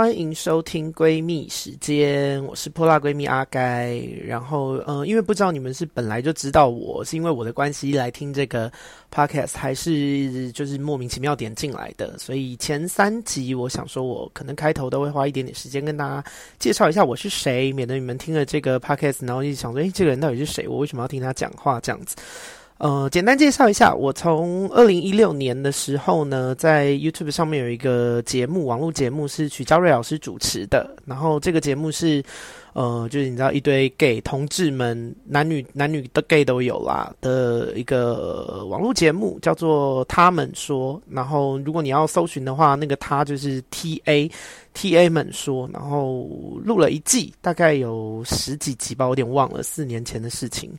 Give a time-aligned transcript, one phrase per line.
[0.00, 3.98] 欢迎收听闺蜜时间，我是泼辣闺蜜阿该。
[4.24, 8.72] 然后，呃，因为不知道你们是本来就知道我是因为我的关系来听这个
[9.14, 16.24] podcast，还是就是莫名其妙点进来的，所以前三集我想说，我可能开头都会花一点点时间跟大家
[16.58, 20.66] 介绍一下我是谁，免得你们听了这个 podcast，然后一直想说，诶，这个人到底是谁？
[20.66, 22.16] 我为什么要听他讲话这样子？
[22.80, 30.96] 呃，简单介绍一下，我从二零一六年的时候呢，在 YouTube 上面有一个节目，网络节目是曲家瑞老师主持的。
[31.04, 32.24] 然后这个节目是，
[32.72, 40.98] 呃，就是你知道一堆 gay 同志们，男女男女的 gay 都有啦的一个网络节目，叫做他们说。
[41.10, 44.30] 然后如果你要搜寻的话，那个他就是 T A
[44.72, 45.68] T A 们说。
[45.70, 46.26] 然后
[46.64, 50.72] 录了一季，大概有十几集吧，我有点忘了，四年前的事情。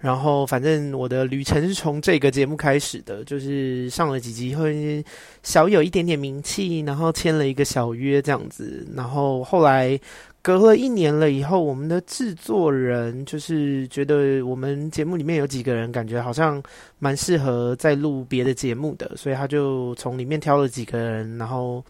[0.00, 5.04] 然后，反正我的旅程是从这个节目开始的，就是上了几集，会
[5.42, 8.86] 小有一点点名气，然后签了一个小约这样子。
[8.94, 9.98] 然后后来
[10.40, 16.62] 隔了一年了以后，我们的制作人就是觉得我们节目里面有几个人感觉好像
[17.00, 21.84] 蛮适合再录别的节目的，所以他就从里面挑了几个人，然后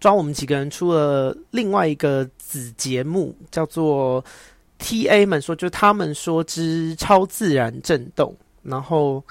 [0.00, 4.24] 抓我们几个人出了另外一个子节目，叫做。
[4.78, 8.36] T A 们说，就他们说之超自然震动。
[8.62, 9.22] 然后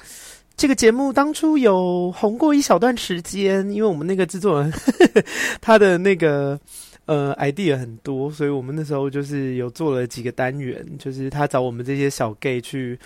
[0.56, 4.74] 这个节目当初有红过一小段时间，因为我们那个制作人
[5.60, 6.60] 他的那个
[7.06, 12.98] 呃 idea 很多，所以我们那时候就是有做了几个单元，就是他找我们这些小 gay 去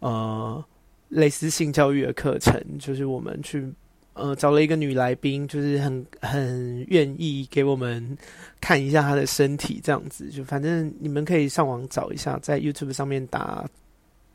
[0.00, 0.64] 呃
[1.08, 3.68] 类似性教育的课程，就是我们去。
[4.14, 8.16] 呃，找了一个女来宾，就是很很愿意给我们
[8.60, 10.28] 看一下她的身体，这样子。
[10.28, 13.66] 就反正你们可以上网找一下，在 YouTube 上面打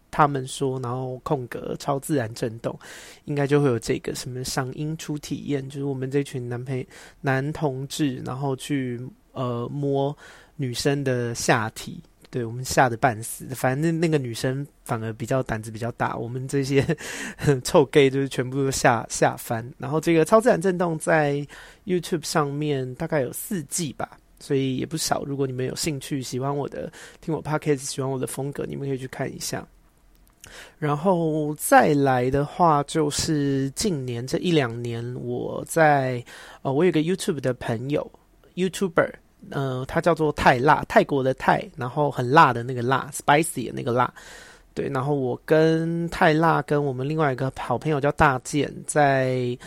[0.09, 2.77] 他们说，然后空格超自然震动，
[3.25, 6.83] 应该就会有这个什么赏樱初体验，就是我们这群男朋
[7.21, 8.99] 男同志，然后去
[9.33, 10.15] 呃摸
[10.55, 12.01] 女生的下体。
[12.29, 16.85] 对，我们吓得半死，反正那个女生反而比较胆子比较大，我们这些
[17.63, 19.65] 臭 gay 就是全部都吓吓翻。
[19.77, 21.45] 然后这个超自然震动在
[21.85, 25.23] YouTube 上面大概有四季吧，所以也不少。
[25.23, 29.65] 如果你们有兴趣，喜欢我的听我 podcast，喜欢我的风格，你们可以去看一下。
[30.77, 36.23] 然后再来的话，就是近年这一两年，我在
[36.61, 38.11] 呃，我有个 YouTube 的朋友
[38.55, 39.13] ，YouTuber。
[39.49, 44.13] 呃，它叫做泰辣，泰国的泰，然后很辣的那个辣，spicy 的那个辣，
[44.73, 44.89] 对。
[44.89, 49.57] 然后我跟泰辣跟我们另外一个好朋友叫大健，在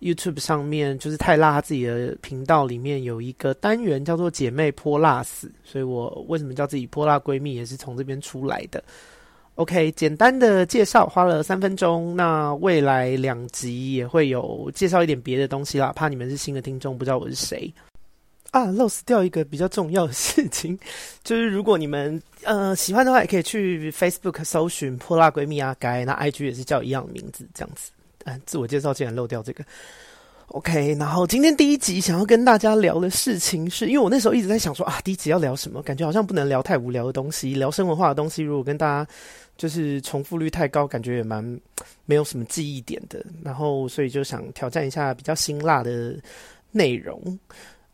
[0.00, 8.82] YouTube 上面，就是泰辣他自己的频道里面有一个单元叫做姐妹泼辣死，所以我为什么叫自己泼辣闺蜜，也是从这边出来的。
[9.56, 17.70] OK，简单的介绍花了三分钟，那未来两集也会有介绍一点别的东西啦，怕你们是新的听众不知道我是谁。
[18.50, 20.78] 啊，lost 掉一个比较重要的事情，
[21.22, 27.90] 就是如果你们呃喜欢的话，也可以去 Facebook 搜寻泼辣闺蜜阿该，那 IG 也是叫一样的名字，这样子。
[28.24, 29.64] 嗯、自我介绍竟然漏掉这个。
[30.48, 35.80] OK，然后今天第一集想要跟大家聊的事情是，是因为我那时候一直在想说啊，第一集要聊什么？
[35.80, 39.08] 感觉好像不能聊太无聊的东西，聊生活化的东西，如果跟大家
[39.56, 41.42] 就是重复率太高，感觉也蛮
[42.04, 43.24] 没有什么记忆点的。
[43.44, 46.16] 然后所以就想挑战一下比较辛辣的
[46.72, 47.38] 内容。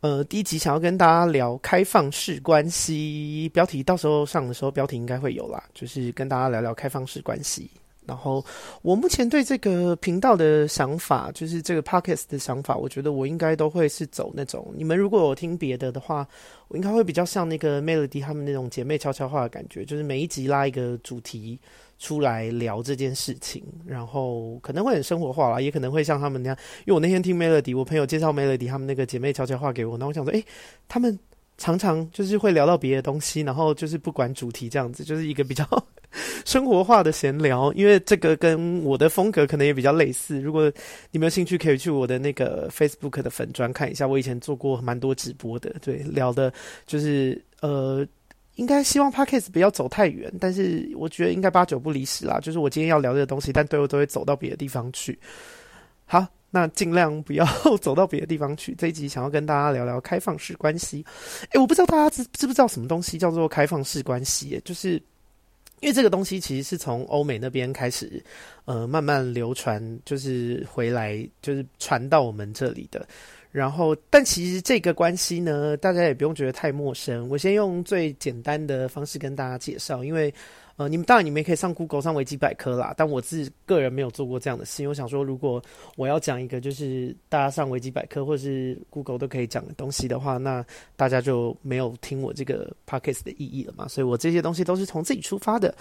[0.01, 7.69] 呃，第一集想要跟大家聊开放式关系，标题到时候上的时候标题应该会有啦，就是跟大家聊聊开放式关系。
[8.05, 8.45] 然后
[8.83, 16.25] 我目前对这个频道的想法，就是这个 podcast 的想法，我觉得我应该都会是走那种，你们如果有听别的的话，
[16.67, 21.59] 我应该会比较像那个 Melody 他们那种姐妹悄悄话的感觉，就是每一集拉一个主题。
[21.99, 26.57] 出来聊这件事情，然后可能会很生活化啦，也可能会像他们那样。
[26.85, 30.43] 因为我那天听 Melody，我朋友介绍 Melody 他们那个姐妹悄悄话给我，然后我想说，诶，
[30.87, 31.17] 他们
[31.57, 35.65] 常常就是会聊到别的东西，然后就是不管主题这样子，就是一个比较
[36.45, 37.73] 生活化的闲聊。
[37.73, 40.39] 因为这个跟我的风格可能也比较类似。
[40.39, 40.71] 如果
[41.09, 46.53] 你们有兴趣，可以去我的那个 Facebook 的粉专看一下，我以前做过蛮多直播的，对，聊的
[46.85, 48.07] 就是呃。
[48.57, 52.39] 应该希望 Podcast 不要走太远，但是我觉得应该八九不离十啦。
[52.39, 55.17] 就是我今天要聊这个东西，但最后都会走到别的地方去。
[56.05, 57.45] 好，那尽量不要
[57.81, 58.73] 走到别的地方去。
[58.75, 61.05] 这一集想要跟大家聊聊开放式关系。
[61.51, 64.59] 诶，我不知道大家知知不知道什么东西叫做开放式关系？
[64.65, 64.93] 就是
[65.79, 68.23] 因为这个东西其实是从欧美那边开始，
[68.65, 73.07] 呃，慢慢流传，就是回来，就是传到我们这里的。
[73.51, 77.27] 然后，但其实这个关系呢，大家也不用觉得太陌生。
[77.29, 80.31] 我先用最简单的方式跟大家介绍，因为，
[80.75, 84.87] 呃，你们当然你们也可以上 Google 上维基百科啦，但我自己个人没有做过这样的事情。
[84.87, 85.61] 我想说，如果
[85.95, 90.63] 我要讲一个就是大家上维基百科或是 Google 都可以讲的东西的话，那
[90.95, 93.87] 大家就没有听我这个 Podcast 的意义了嘛。
[93.87, 95.73] 所以我这些东西都是从自己出发的。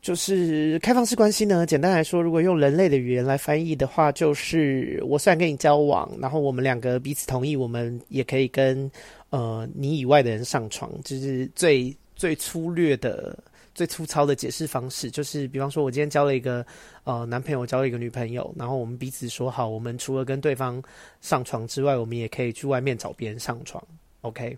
[0.00, 8.90] 就是开放式关系呢，简单来说，如果用人类的语言来翻译的话，就是我虽然跟你交往，然后我们两个彼此同意，我们也可以跟
[9.30, 13.36] 呃你以外的人上床，就是最最粗略的、
[13.74, 15.10] 最粗糙的解释方式。
[15.10, 16.64] 就是比方说，我今天交了一个
[17.02, 20.80] 呃男朋友，交了一个女朋友，然后我们彼此说好，我们除了跟对方
[21.20, 23.82] 上床之外，我们也可以去外面找别人上床。
[24.20, 24.56] OK。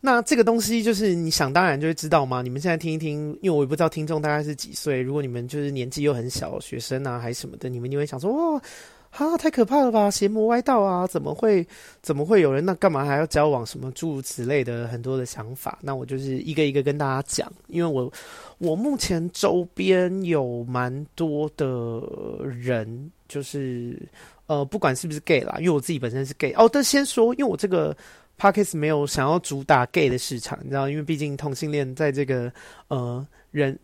[0.00, 2.42] 那这个东西就是你想当然就会知道吗？
[2.42, 5.00] 你们现在听一听，因为我也不知道听众大概是几岁。
[5.00, 8.62] 如果你们就是年纪又很小，学生啊还是什么的，你们就会想说：哇，
[9.10, 11.06] 哈，太可怕了吧，邪魔歪道啊！
[11.06, 11.66] 怎么会
[12.02, 12.64] 怎么会有人？
[12.64, 13.64] 那干嘛还要交往？
[13.64, 15.78] 什么诸如此类的很多的想法。
[15.80, 18.12] 那我就是一个一个跟大家讲，因为我
[18.58, 22.02] 我目前周边有蛮多的
[22.44, 23.98] 人，就是
[24.46, 26.52] 呃，不管是不是 gay 啦，因为我自己本身是 gay。
[26.52, 27.96] 哦，但先说，因为我这个。
[28.38, 32.52] Podcast 没有想要主打 gay 的市场，你知道，因为毕竟同性恋在这个
[32.88, 33.78] 呃人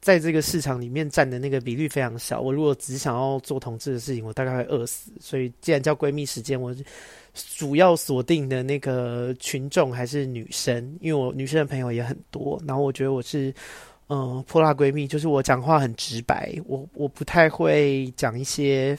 [0.00, 2.40] 在这个市场里面占的那个比率非常小。
[2.40, 5.10] 我如果只想要做同志的事情，我大概会饿死。
[5.18, 6.74] 所以，既然叫闺蜜时间，我
[7.32, 12.62] 主要锁定的那个群众还是女生，因为我女生的朋友也很多。
[12.66, 13.52] 然后，我觉得我是
[14.08, 18.96] 嗯泼辣闺蜜，就是我讲话很直白，我我不太会讲一些。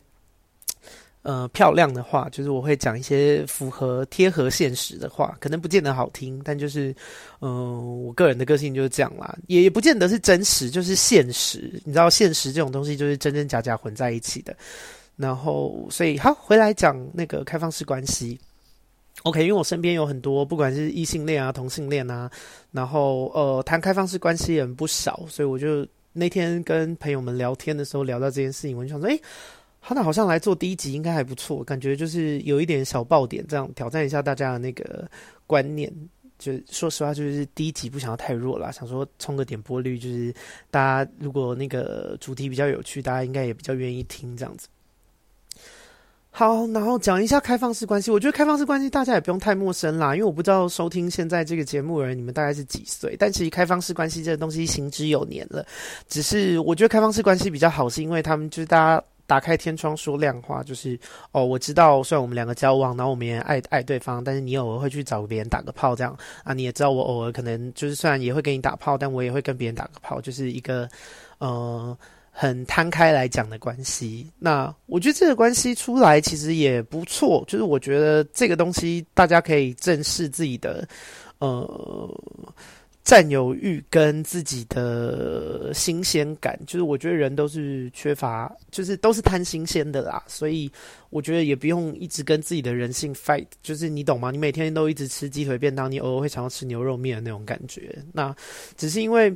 [1.27, 6.95] 呃，漂亮的话，就是我会讲一些符合贴合现实的话，可能不见得好听，但就是，
[7.41, 11.81] 嗯、我个人的个性就是这样啦，也也不见得是真实，就是现实。
[11.83, 14.55] 你知道，现实这种东西就是真真假假混在一起的。
[15.17, 18.39] 然后，所以好回来讲那个开放式关系。
[19.23, 22.31] OK，因为我身边有很多不管是异性恋啊、同性恋啊，
[22.71, 29.21] 然后呃，谈开放式关系人不少，所以我就那天跟朋友们聊天的时候聊到这件事情，我就想说，诶。
[29.87, 35.09] 他那好像来做第一集应该还不错，感觉就是有一点小爆点，这样挑战一下大家的那个
[35.45, 35.89] 观念。
[36.37, 40.33] 就说实话，就是第一集不想要太弱啦，想说冲个点播率，就是
[40.69, 44.67] 大家如果那个主题比较有趣，大家应该也比较愿意听这样子。
[46.31, 48.11] 好，然后讲一下开放式关系。
[48.11, 55.65] 我觉得开放式关系大家也不用太陌生啦，因为我不知道收听现在这个节目的人你们大概是几岁，但其实开放式关系这个东西行之有年了。
[56.09, 59.01] 只是我觉得开放式关系比较好，是因为他们就是大家。
[59.27, 60.97] 打开天窗说亮话，就是
[61.33, 70.89] 哦，我知道，虽然我们两个交往，然后我们也爱爱对方，但是你偶尔会去找别人打个炮，这样啊，你也知道我偶尔可能就是虽然也会给你打炮，但我也会跟别人打个炮，就是一个
[71.39, 71.95] 呃
[72.31, 74.31] 很摊开来讲的关系。
[74.39, 80.87] 那我觉得这个关系出来其实也不错，就是我觉得这个东西大家可以正视自己的
[81.39, 82.09] 呃。
[83.07, 90.69] 占有欲跟自己的新鲜感，就是我觉得人都是缺乏，就是都是贪新鲜的啦，所以
[91.09, 94.29] 我觉得也不用一直跟自己的人性 fight，就是你懂吗？
[94.29, 98.35] 你每天都一直吃鸡腿便当，你偶尔会想要吃牛肉面的那种感觉，那
[98.75, 99.33] 只是因为。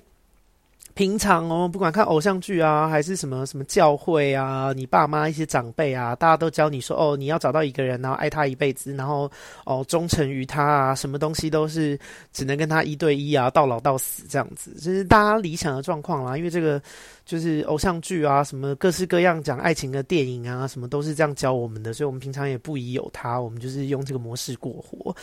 [0.94, 9.32] 平常哦，不管看偶像剧啊，还是什么什么教会啊，你爸妈一些长辈啊，大家都教你说哦，你要找到一个人，然后爱他一辈子，然后
[9.66, 11.98] 哦忠诚于他啊，什么东西都是
[12.34, 16.38] 只能跟他一对一啊，到老到死这样子，这是大家理想的状况啦。
[16.38, 16.82] 因为这个
[17.26, 25.16] 就是偶像剧啊，什么各式各样讲爱情的电影啊，什么都是这样教我们的，所以我们平常也不疑有他，我们就是用这个模式过活。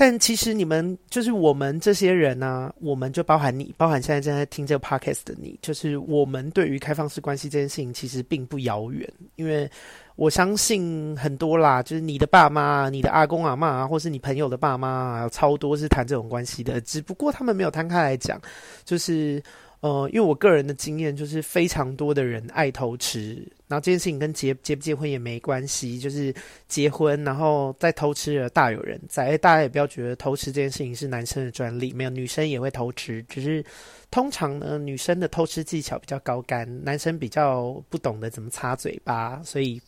[0.00, 9.70] 但其实你们就是我们这些人呢、啊，我们就包含你，包含现在正在听这个 podcast 的你，就是我们对于开放式关系这件事情其实并不遥远，因为
[10.16, 18.40] 我相信很多啦，就是你的爸妈、你的阿公阿妈，或是你朋友的爸妈，啊超多是谈这种关系的，只不过他们没有摊开来讲，
[18.86, 19.42] 就是。
[19.80, 26.34] 呃，因为我个人的经验就是，非常多的人爱偷吃，然后这件事情跟结结不结婚也没关系，就是
[26.68, 29.38] 结婚然后再偷吃的大有人在。
[29.38, 33.64] 大家也不要觉得偷吃这件事情是男生的专利，没有，女生也会偷吃，只是
[34.10, 39.80] 通常呢，女生的偷吃技巧比较高干，男生比较不懂得怎么擦嘴巴，所以。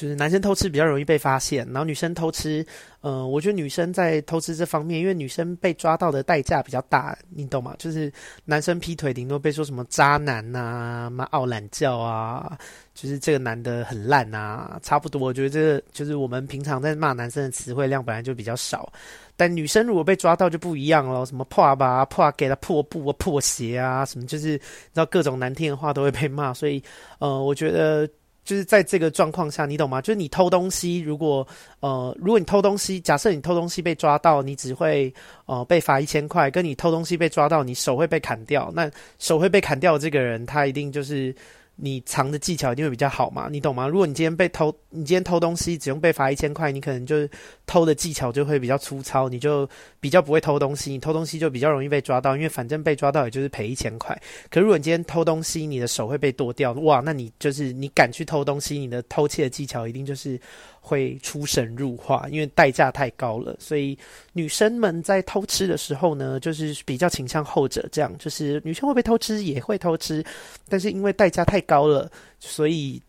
[0.00, 2.64] 就是男生偷吃比较容易被发现，然后女生偷吃，
[3.02, 7.74] 呃，我觉得女生在偷吃这方面，因为女生被抓到的代价比较大，你懂吗？
[7.78, 8.10] 就是
[8.46, 12.58] 男生劈腿顶多被说什么渣男呐、啊，妈傲懒教啊，
[12.94, 15.20] 就是这个男的很烂啊，差不多。
[15.20, 18.90] 我觉得这个就是我们平常在骂男生的词汇量本来就比较少，
[19.36, 26.82] 但女生如果被抓到就不一样了，什么破吧破给他破布啊破鞋啊，什么就是你知道各种难听的话都会被骂，所以
[27.18, 28.08] 呃，我觉得。
[28.44, 30.00] 就是在这个状况下，你懂吗？
[30.00, 31.46] 就是你偷东西，如果
[31.80, 35.12] 呃，如果你偷东西，假设你偷东西被抓到，你只会
[35.46, 41.34] 呃被罚一千块，跟你偷东西被抓到，你手会被砍掉，那手会被砍掉这个人，他一定就是。
[41.82, 43.88] 你藏的技巧一定会比较好嘛，你懂吗？
[43.88, 47.30] 如果你今天被偷，你今天偷东西只用被罚一千块，你可能就是
[47.66, 49.68] 偷的技巧就会比较粗糙，你就
[49.98, 54.20] 比较不会偷东西，你偷东西就比较容易被抓到，因为反正被抓到也就是赔一千块。
[54.50, 60.38] 可如果你今天偷东西，你的手会被剁掉，哇，那你就是你敢去偷东西，你的偷窃的技巧一定就是。
[60.82, 63.96] 会出神入化，因为代价太高了，所以
[64.32, 70.24] 女生们在偷吃的时候呢，就是比较倾向后者，这样就是女生会被偷吃也会偷吃，
[70.68, 72.10] 但是因为代价太高了，
[72.40, 73.00] 所以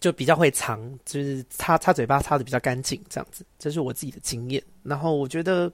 [0.00, 4.62] 就比较会藏，就是擦擦嘴巴擦的比较干净，这样子，这是我自己的经验。
[4.82, 5.70] 然后我觉得，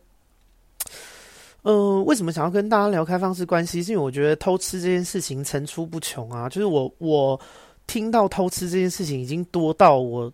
[1.63, 3.83] 呃，为什么想要跟大家聊开放式关系？
[3.83, 7.39] 是因为我觉得偷吃这件事情层出不穷啊，就是我我
[7.87, 10.33] 听到偷吃这件事情已经多到我。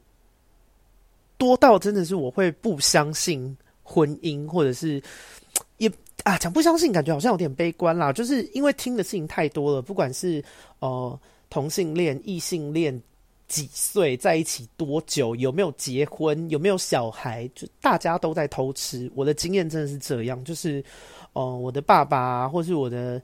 [1.45, 5.03] 多到真的是我会不相信婚姻，或者是
[5.77, 8.11] 也啊讲不相信，感觉好像有点悲观啦。
[8.11, 10.43] 就是因为听的事情太多了，不管是
[10.79, 11.21] 呃
[11.51, 12.99] 同性恋、异性恋，
[13.47, 19.13] 几岁在一起多久，有没有结婚，有没有小孩，就大家都在偷吃。
[19.15, 20.83] 我的经验真的是这样，就是
[21.35, 23.21] 呃我的爸爸或是我的。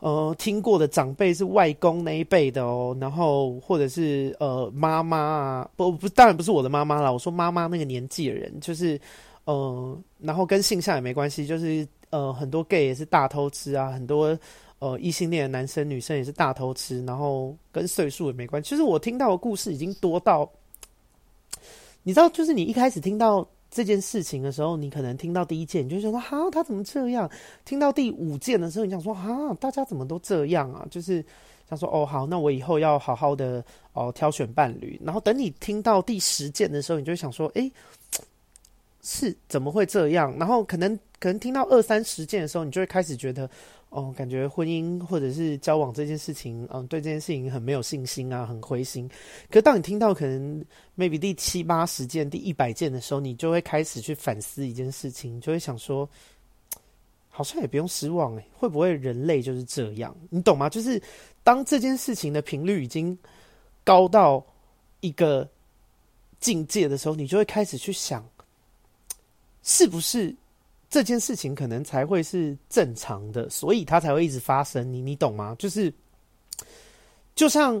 [0.00, 7.12] 呃，听过的长辈是外公那一辈的哦，然后或者是呃妈妈啊，不不，当然不是我的妈妈啦。
[7.12, 8.98] 我说妈妈那个年纪的人，就是
[9.44, 14.38] 呃，然后跟性向也没关系，就是呃很多 gay 也是大偷吃啊，很多
[14.78, 18.70] 呃异性恋的男生女生也是大偷吃，然后跟岁数也没关系。
[18.70, 20.50] 其实我听到的故事已经多到，
[22.02, 23.46] 你知道，就是你一开始听到。
[23.70, 27.30] 这件事情的时候，你可能听到第一件，你就觉得哈，他怎么这样？
[27.64, 30.86] 听到第五件的时候，你想说哈，大家怎么都这样啊？
[30.90, 31.24] 就是
[31.68, 35.00] 想说哦，好，那我以后要好好的哦挑选伴侣。
[35.04, 37.70] 然后等你听到第十件的时候，你就想说，诶，
[39.02, 40.36] 是怎么会这样？
[40.38, 43.48] 然后可能可能听到二三十件的时候，你就会开始觉得。
[43.90, 49.10] 哦，感觉婚姻或者是交往这件事情，嗯，对这件事情很没有信心啊，很灰心。
[49.50, 50.64] 可当你听到可能
[50.96, 56.08] maybe 第七八十件、第一百件的时候，你就会开始去反思一件事情，就会想说，
[57.28, 60.16] 好像也不用失望诶，会不会人类就是这样？
[60.28, 60.68] 你懂吗？
[60.68, 61.02] 就是
[61.42, 63.18] 当这件事情的频率已经
[63.82, 64.46] 高到
[65.00, 65.48] 一个
[66.38, 68.24] 境界的时候，你就会开始去想，
[69.64, 70.32] 是不是？
[70.90, 74.92] 这件事情可能才会是正常的，所以它才会一直发生。
[74.92, 75.54] 你你懂吗？
[75.56, 75.92] 就是，
[77.36, 77.80] 就像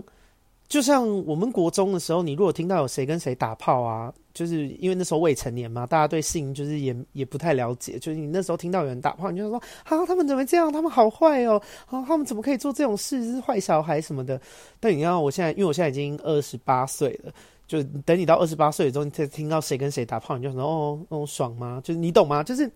[0.68, 7.98] 就像我们国中的时候，你如果听到有谁跟谁打炮啊，就是因为那时候未成年嘛，大家对性就是也也不太了解。
[7.98, 10.72] 就是你那时候听到有人打炮，你就说啊，他们怎么这样？
[10.72, 11.60] 他们好坏哦！
[11.86, 13.24] 啊，他们怎么可以做这种事？
[13.24, 14.40] 是坏小孩什么的。
[14.78, 17.32] 但你看，我现在因为我现在已经二十八岁了。
[17.70, 21.80] 就等你到二十八岁之后，你再听到谁跟谁打炮，你就说哦那哦爽吗？
[21.84, 22.42] 就是你懂吗？
[22.42, 22.68] 就是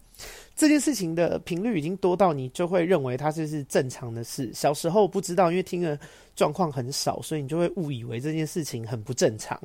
[0.55, 4.53] 这件事情的频率已经多到你就会认为它是是正常的事。
[4.55, 5.99] 小时候不知道，因为听的
[6.37, 9.61] 状况很少，所以你就会误以为这件事情很不正常。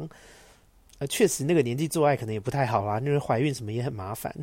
[0.97, 4.35] 呃，确实那个年纪做爱可能也不太好啦，因为怀孕什么也很麻烦。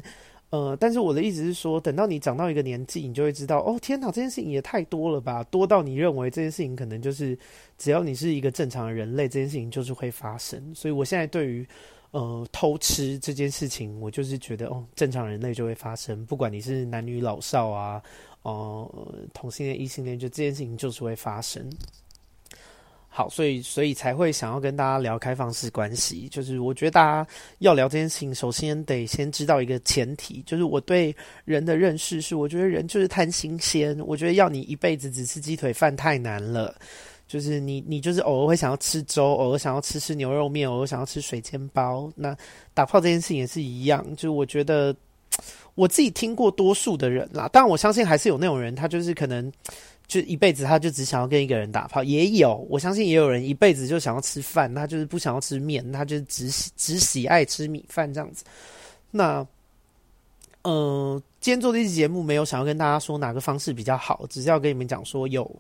[0.57, 7.39] 呃，但是我的意思是说，等到你长到一个年纪，你就会知道，哦，天哪，这件事情也太多了吧，多到你认为这件事情可能就是，
[7.77, 10.75] 只要你是一个正常的人类，这件事情就是会发生。
[10.75, 11.69] 所以我现在对于，
[12.13, 18.03] 呃，偷吃这件事情，我就是觉得，哦，正常人类就会发生，不管你是男女老少啊，
[18.43, 21.69] 哦、呃，同性恋、异性恋，就这件事情就是会发生。
[23.16, 26.28] 好，所以所以才会想要跟大家聊开放式关系。
[26.28, 27.26] 就是我觉得大家
[27.61, 33.99] 要聊这件事情，首先得先知道一个前提，就是我对人的认识是，我觉得人就是贪新鲜。
[34.06, 36.75] 我觉得要你一辈子只吃鸡腿饭太难了。
[37.26, 42.12] 就是你你就是偶尔会想要吃粥，偶尔想要吃吃牛肉面，偶尔想要吃水煎包。
[42.14, 42.37] 那
[42.75, 44.04] 打炮这件事情也是一样。
[44.14, 44.94] 就我觉得
[45.75, 49.50] 我自己听过多数的人啦，当然我相信还是有那种人，他就是可能。
[50.09, 58.45] 就一辈子，他就只想要跟一个人打炮，也有，我相信也有人一辈子就想要吃饭，他就是不想要吃面，他就只只喜爱吃米饭这样子。
[59.11, 59.47] 那，
[60.63, 65.51] 嗯、呃，今天做这期节目没有想要跟大家说哪个方式比较好，只是要跟你们讲说有。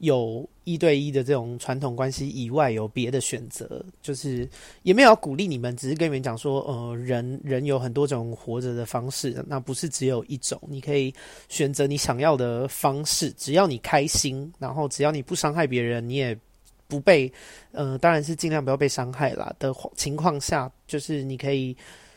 [0.00, 4.48] 有一对一的这种传统关系以外，有别的选择，就是
[4.82, 11.14] 也没有鼓励你们，只是跟你们讲说，呃，人人有很多种活着的方式，那不是只有一种，你可以
[11.48, 16.36] 选择你想要的方式，只要你开心，然后只要你不伤害别人，你也
[16.88, 17.32] 不被，
[17.70, 21.76] 呃，当然是尽量不要被伤害啦的情况下，就是你可以。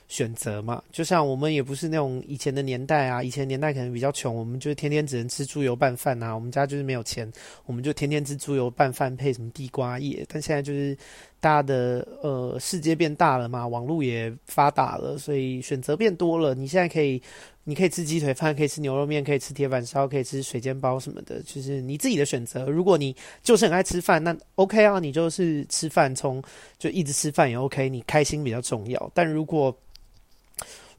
[0.10, 6.34] 选择嘛，就像我们也不是那种以前的年代啊，以前年代可能比较穷，我们就天天只能吃猪油拌饭呐。
[6.34, 7.32] 我们家就是没有钱，
[7.68, 10.26] 我们就天天吃猪油拌饭配什么地瓜叶。
[10.28, 10.98] 但现在就是
[11.40, 16.56] 大家的呃世界变大了嘛，网络也发达了，所以选择变多了。
[16.56, 17.22] 你现在可以，
[17.64, 22.66] 你可以吃鸡腿饭，可以吃牛肉面，可以吃铁板烧，可以吃水煎包什么的，就是你自己的选择。
[22.66, 26.42] 如果你就是很爱吃饭，那 OK 啊，你就是吃饭，从
[26.80, 29.12] 就一直吃饭也 OK，你开心比较重要。
[29.14, 29.76] 但如果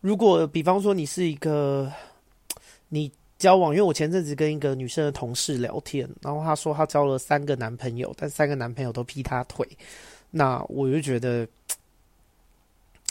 [0.01, 1.93] 如果比方说你是一个
[2.89, 3.11] 你。
[3.41, 9.67] 交往，因为我前阵子跟一个女生的同事聊天，然后她说她交了三个男朋友，但三个男朋友都劈她腿。
[10.31, 11.49] 那我就觉得，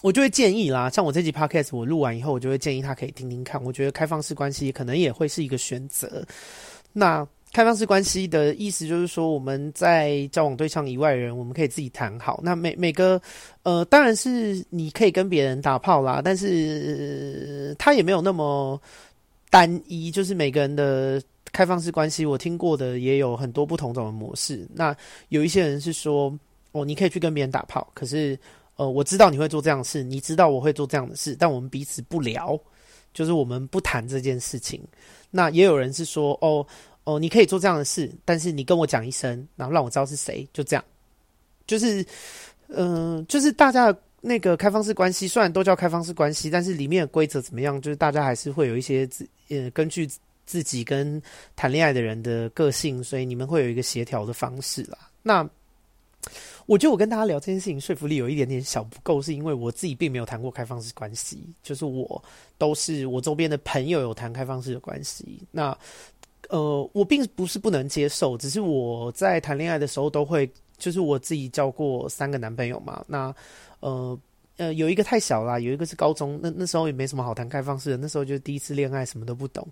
[0.03, 3.59] 我就会建议啦，像我这集 podcast 我录完以后，我就会建议她可以听听看。
[3.63, 6.23] 我觉得开放式关系可能也会是一个选择。
[6.93, 12.39] 那开放式关系的意思就是说，我们在交往对象以外的人，我们可以自己谈好。
[12.43, 13.21] 那每每个
[13.63, 18.81] 呃，当然是你可以跟别人打炮啦，但是他也没有那么。
[19.51, 21.19] 单一就是每个人的
[21.51, 24.63] 开放式关系，我听过的也有很多不同种的模式。
[24.71, 24.95] 那
[25.29, 26.31] 有一些人是说，
[26.71, 28.37] 哦，你可以去跟别人打炮，可是，
[28.75, 32.55] 呃，我知道你会做这样的事，你知道我会做这样的事，但我们彼此不聊，
[33.11, 34.79] 就是我们不谈这件事情。
[35.31, 36.63] 那也有人是说，哦，
[37.13, 40.83] 哦，你可以做这样的事，但是你跟我讲一声，然后让我知道是谁，就这样。
[41.65, 42.05] 就是，
[42.67, 43.95] 嗯、就是大家。
[44.21, 47.81] 那个开放式关系虽然都叫开放式关系，但是里面的规则怎么样？
[47.81, 50.05] 就是大家还是会有一些自呃，根据
[50.45, 51.21] 自己跟
[51.55, 54.97] 谈恋爱的人的个性，所以你们会有一个协调的方式啦。
[55.23, 55.49] 那
[56.65, 62.21] 我觉得我跟大家聊这件事情说服力有一点点小不够，是因为我自己并没有谈过开放式关系，就是我
[62.57, 65.41] 都是我周边的朋友有谈开放式的关系。
[65.49, 65.73] 那
[66.49, 73.33] 呃，我并不是不能接受，只是我在谈恋爱的时候都会，就是我自己交过三个男朋友嘛，那。
[73.79, 74.19] 呃
[74.57, 79.65] 呃，有一个太小啦，有一个是高中，那那时候也没什么好谈开放式的，那时候就第一次恋爱，什么都不懂。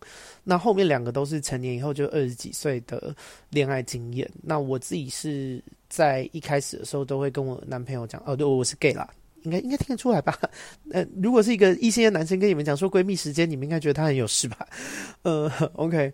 [0.46, 3.14] 那后面两个都是成年以后就二十几岁的
[3.50, 4.32] 恋爱经验。
[4.42, 9.10] 那我自己是在一开始的时候都会跟我男朋友讲，哦，对，我是 gay 啦，
[9.44, 10.38] 应该应该听得出来吧？
[10.92, 14.68] 呃，如果是一个异性的男生跟你们讲说闺蜜时间，你们应该觉得他很有事吧？
[15.24, 16.12] 呃，OK，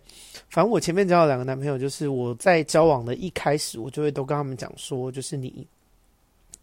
[0.48, 5.66] 反正我前面交了两个男朋友，就是我在交往的一开始，我就会都跟他们讲说，就是你。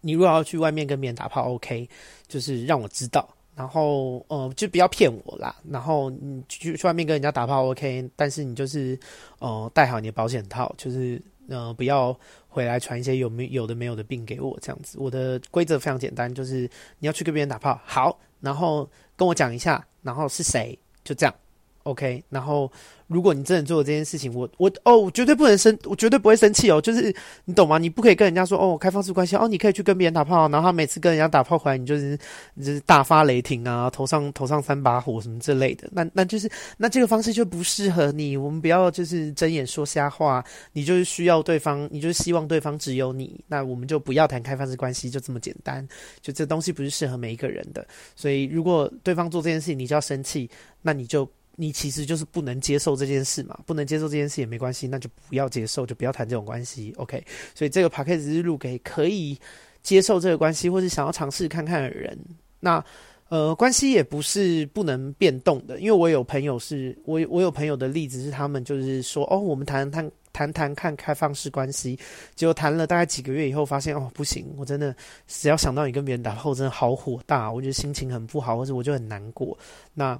[0.03, 1.87] 你如果要去外面跟别人打炮，OK，
[2.27, 5.55] 就是让我知道，然后呃，就不要骗我啦。
[5.69, 8.99] 然后你去去外面跟人家打炮，OK，但是你就是
[9.37, 14.97] 呃带好你的保险套，就是呃不要回来传一些有没有的没有的病给我这样子。
[14.99, 21.35] 我的规则非常简单，就是你要去跟别人打炮，好，然后跟我讲一下，然后是谁，就这样
[21.83, 22.71] ，OK，然后。
[23.11, 26.79] 如果你真的做了这件事情，我我哦，我绝对不能生，我绝对不会生气哦。
[26.79, 27.13] 就是
[27.43, 27.77] 你懂吗？
[27.77, 32.17] 你不可以跟人家说哦，开放式关系哦，你可以去跟别人打炮，然后他每次跟人家打炮回来，你就是
[32.55, 35.89] 就是大发雷霆啊，头上头上三把火什么之类的。
[35.91, 38.37] 那那就是那这个方式就不适合你。
[38.37, 40.41] 我们不要就是睁眼说瞎话。
[40.71, 43.43] 你就是需要对方，你就是希望对方只有你。
[43.45, 45.85] 那我们就不要谈开放式关系，就这么简单。
[46.21, 47.85] 就这东西不是适合每一个人的。
[48.15, 50.49] 所以如果对方做这件事情，你就要生气，
[50.81, 51.29] 那你就。
[51.55, 57.23] 你其实就是不能接受这件事嘛，不能接受这件事也没关系，那就不要接受，就不要谈这种关系，OK？
[57.53, 59.37] 所以这个 package 是录给可以
[59.83, 62.17] 接受这个关系，或是想要尝试看看的人。
[62.59, 62.83] 那
[63.29, 71.97] 呃，关系也不是不能变动的，因为我有朋友是，我我有朋友的例子是，他们就是说，哦，我们谈谈谈谈看开放式关系，
[72.35, 74.93] 结果谈了大概几个月以后，发现哦，不行，我真的
[75.27, 79.57] 只要想到你跟别人打后，真的好火大，我觉得心情很不好，或者我就很难过。
[79.93, 80.19] 那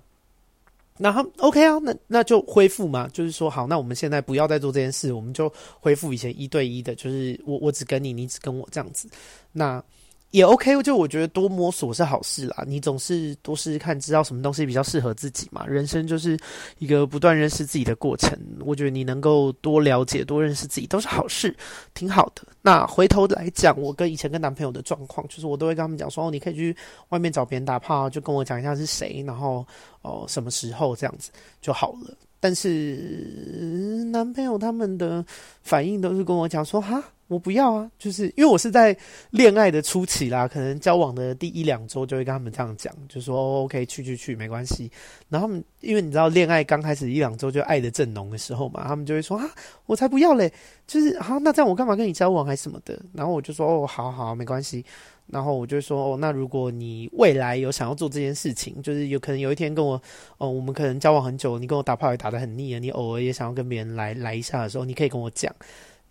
[0.98, 9.10] 那他 OK 啊，那那就恢复嘛，就是说好，那我们现在不要再做这件事，我们就恢复以前一对一的，就是我我只跟你，你只跟我这样子，
[9.52, 9.84] 那。
[10.32, 12.64] 也 OK，就我觉得多摸索是好事啦。
[12.66, 15.66] 你总是多试试看，知道什么东西比较适合自己嘛。
[15.68, 16.40] 人生就是
[16.80, 18.38] 一个不断认识自己的过程。
[18.62, 21.54] 我觉得你能够多了解、多认识自己都是好事，
[21.94, 22.44] 挺好的。
[22.62, 26.76] 那回头来讲，我跟以前跟男朋友的状况，就是我都会跟他们讲说：“哦，你可以去
[27.10, 29.66] 外面找别人打炮，就跟我讲一下是谁，然后
[30.02, 31.30] 哦什么时候这样子
[31.62, 35.24] 就好了。”但是男朋友他们的
[35.62, 38.96] 反应都是跟我讲说：“哈。”我不要啊，就是因为我是在
[39.30, 44.92] 恋爱的初期啦，可能交往的第一两周就会跟他们这样讲，就说 OK 去去去没关系。
[45.30, 49.50] 然后他们因为你知道恋爱刚开始一两周就爱得正浓的时候嘛，他们就会说啊，
[49.86, 50.52] 我才不要嘞，
[50.86, 53.02] 就是好，那这样我干嘛跟你交往还什么的？
[53.14, 54.84] 然后我就说哦，好好没关系。
[55.28, 60.02] 然后我就说哦，那如果你未来有想要做这件事情，就是有可能有一天跟我
[60.38, 65.56] 哦，我们可能交往很久，你跟我打炮也打得很腻了，你偶尔也想要跟别人来来一下的时候，你可以跟我讲，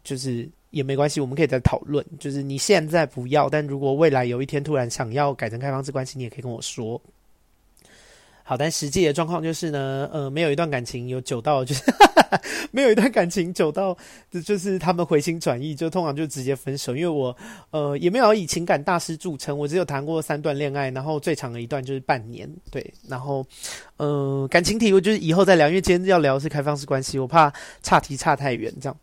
[0.03, 0.49] 就是。
[0.71, 2.05] 也没关系，我们可以再讨论。
[2.19, 7.01] 就是你现在不要，但如果未来有一天突然想要改成开放式关系，你也可以跟我说。
[8.43, 11.85] 好，但实际的状况就是呢，呃，没有一段感情有久到，就是
[12.73, 13.97] 没有一段感情久到，
[14.45, 16.97] 就是他们回心转意，就通常就直接分手。
[16.97, 17.37] 因为我
[17.71, 23.47] 呃也没有以情感大师著称，我只有谈过三段恋爱，然后最长的一段就是半年，对，然后
[23.99, 27.53] 呃感情题我就是以后再聊，因为今天要聊是开放式关系，我怕
[27.85, 28.97] 岔题岔太远，这样。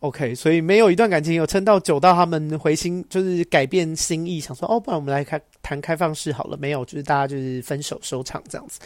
[0.00, 6.56] OK，所以没有一段感情有撑到久到他们回心，就是改变心意，想说哦，不然我们来开谈开放式好了。
[6.56, 8.80] 没有，就是大家就是分手收场这样子。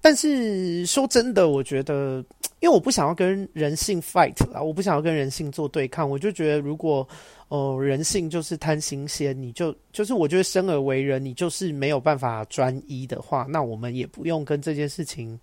[0.00, 2.24] 但是说真的，我觉得，
[2.60, 6.08] 因为我不想要跟人性 fight 啦，我不想要跟人性做对抗。
[6.08, 7.06] 我就觉得，如果
[7.48, 15.36] 哦、人性就是贪新鲜，你就就是我觉得生而为人，你就是没有办法专一的话，那我们也不用跟这件事情，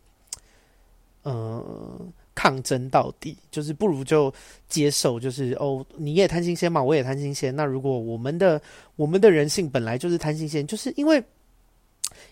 [1.23, 1.99] 呃。
[2.41, 4.33] 抗争到底，就是不如就
[4.67, 7.55] 接受，就是哦，你也贪新鲜嘛，我也贪新鲜。
[7.55, 8.59] 那如果我们的
[8.95, 11.23] 我们的人性本来就是贪新鲜，就是因为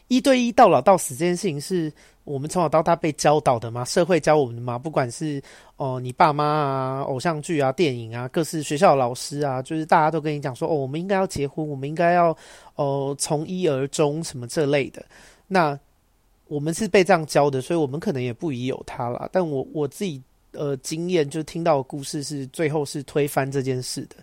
[0.07, 1.93] 一对一到老到死这件事情是
[2.23, 5.39] 我们从小到大被教导的嘛，社会教我们的嘛，不管是
[5.75, 12.35] 哦你爸妈啊、偶像剧啊、电影啊、各式学校老师啊，就是大家都跟你讲说哦，我们应该要结婚，我们应该要
[12.73, 15.05] 哦从一而终什么这类的，
[15.45, 15.79] 那。
[16.49, 19.29] 我们是被这样教的，所以我们可能也不疑有他啦。
[19.31, 24.15] 但我我自己呃经验，就听到的故事是最后是推翻这件事的，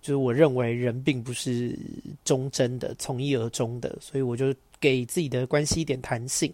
[0.00, 1.78] 就是我认为人并不是
[2.24, 6.52] 忠贞的，从一而终的，所以我就给自己的关系一点弹性。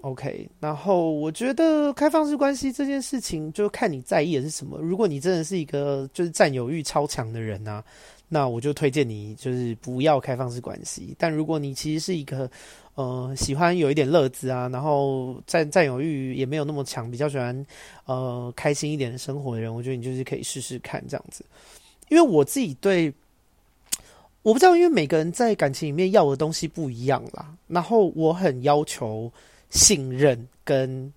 [0.00, 4.78] OK，然后我觉得开放式关系这件事情，就看你在意的是什么。
[4.78, 7.84] 如果你真的是一个就是占有欲超强的人啊，
[8.26, 11.14] 那我就推荐你就是不要开放式关系。
[11.18, 12.50] 但如果你其实是一个
[12.96, 17.66] 呃，喜欢有一点乐子啊，然后占占有欲也没有那么强，比较喜欢
[18.04, 21.44] 呃开心一点的生活的人，我觉得你就是可以试试看这样子。
[22.08, 23.10] 因为我自己对，
[24.42, 27.54] 我不知道，因为每个人在感情里面要的东西不一样啦。
[27.68, 29.32] 然后我很要求
[29.70, 31.10] 信任跟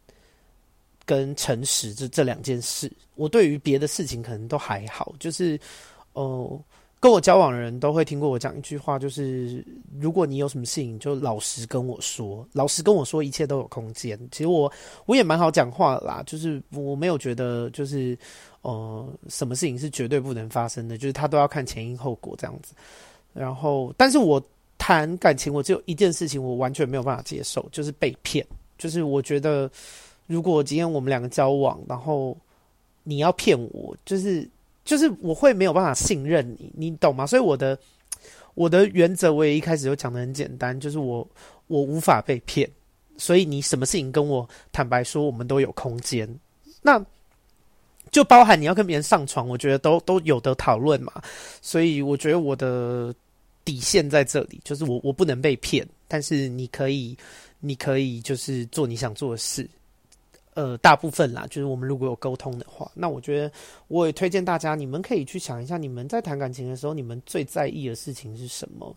[1.05, 2.89] 跟诚实这这两件事。
[3.15, 5.59] 我对于别的事情可能都还好，就是
[6.13, 6.62] 呃。
[7.04, 9.62] 跟我交往的人都会听过我讲一句话，就是
[10.00, 14.18] 如果你有什么事情，就老实跟我说，老实跟我说，一切都有空间。
[14.32, 14.72] 其实我
[15.06, 18.18] 我也蛮好讲话啦，就是我没有觉得就是
[18.62, 22.74] 呃什么事情是绝对不能发生的，就是他都要看前因后果这样子。
[23.34, 24.42] 然后，但是我
[24.78, 28.48] 谈感情，我只有一件事情我完全没有办法接受，就是被骗。
[28.78, 29.70] 就是我觉得
[30.26, 32.38] 如果今天我们两个交往，然后
[33.04, 34.50] 你要骗我，就是。
[34.86, 37.26] 就是我会没有办法信任你，你懂吗？
[37.26, 37.78] 所以我的
[38.54, 41.28] 我的原则，我也一开始就讲的很简单，就是我
[41.67, 42.69] 我无法被骗，
[43.17, 46.28] 所以你什么事情跟我坦白说，我们都有空间。
[46.82, 47.04] 那
[48.12, 51.13] 就包含你要跟别人上床，我觉得都都有得讨论嘛。
[51.62, 53.15] 所以我觉得我的
[53.65, 57.17] 底线在这里，就是我我不能被骗，但是你可以
[57.60, 59.67] 你可以就是做你想做的事。
[60.56, 63.52] 呃，大部分啦，就是我们如果有沟通的话，那我觉得
[63.88, 68.96] 我也推荐大家，你们可以去想一下，你们在谈感情的时候，你们最在意的事情是什么？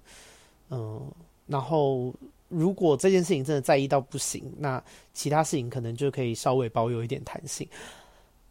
[0.71, 1.11] 嗯、
[1.47, 2.13] 然后
[2.49, 4.83] 如果这件事情真的在意到不行，那
[5.15, 7.67] 其他事情可能就可以稍微保有一点弹性。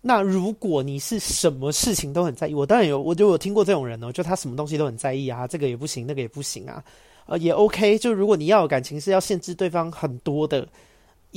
[0.02, 6.84] 那如果你是什么事情都很在意，我当然有，我就有听过这种人哦，就他什么东西都很在意啊，这个也不行，那个也不行啊，
[7.28, 8.00] 呃，也 OK。
[8.00, 10.68] 就如果你要有感情是要限制对方很多的。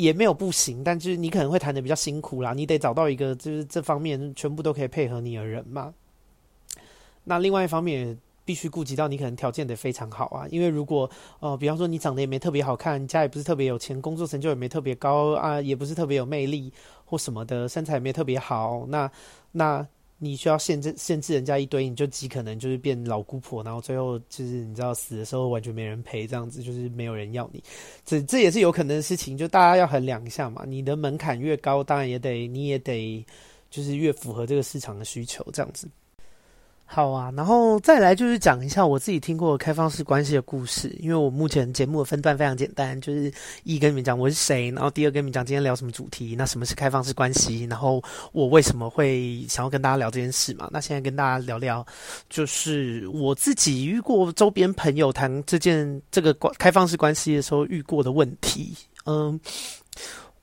[0.01, 5.93] 也没有不行，但就是你可能会谈得比较辛苦啦，你得找到一个就是这方面全部都可以配合你的人嘛。
[7.25, 16.73] 那另外一方面必须顾及到你可能条件得非常好啊，因为如果呃，比方说你长得也没特别好看，家也不是特别有钱，工作成就也没特别高啊，也不是特别有魅力
[17.05, 19.11] 或什么的，身材也没特别好，那
[19.51, 19.85] 那。
[20.19, 27.63] 你需要限制限制人家一堆，你就极可能就是变老姑婆，然后最后就是你知道死的时候完全没人陪，这样子就是没有人要你，
[28.05, 30.65] 这这也是有可能的事情，就大家要衡量一下嘛。
[30.67, 33.25] 你的门槛越高，当然也得你也得
[33.71, 35.89] 就是越符合这个市场的需求，这样子。
[36.90, 40.88] 好啊，然后再来就是讲一下我自己听过开放式关系的故事。
[40.98, 43.31] 因为我目前节目的分段非常简单，就是
[43.62, 46.35] 一跟你们讲我是谁，然后第二跟你们讲今天聊什么主题。
[46.35, 47.64] 那什么是开放式关系？
[47.66, 50.66] 然后我为什么会想要跟大家聊这件事嘛？
[50.72, 51.87] 那现在跟大家聊聊，
[52.31, 58.74] 就是我自己遇过周边朋友谈这件这个关开放式关系的时候遇过的问题。
[59.05, 59.38] 嗯，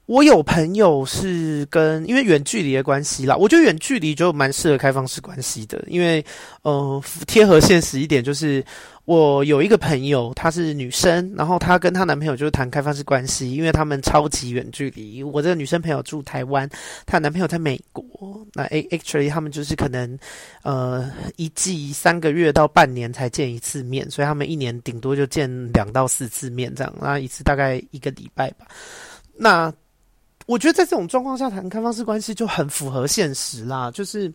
[0.05, 6.23] 我有朋友是跟因为远距离的关系啦，我觉得远距离就蛮适合开放式关系的，因为
[6.61, 8.63] 呃贴合现实一点，就是
[9.05, 15.23] 我有一个朋友，她是女生，然后她跟她男朋友就是谈开放式关系，因为他们超级远距离。
[15.23, 16.69] 我这个女生朋友住台湾，
[17.07, 18.05] 她男朋友在美国，
[18.53, 20.15] 那 actually 他们就是可能
[20.61, 28.67] 呃一季三个月到半年才见一次面，所以他们一年顶多就见两到四次面这样，那一次大概一个礼拜吧，
[29.35, 29.73] 那。
[30.45, 34.31] 我觉得在这种状况下谈开放式关系就很符合现实啦，就是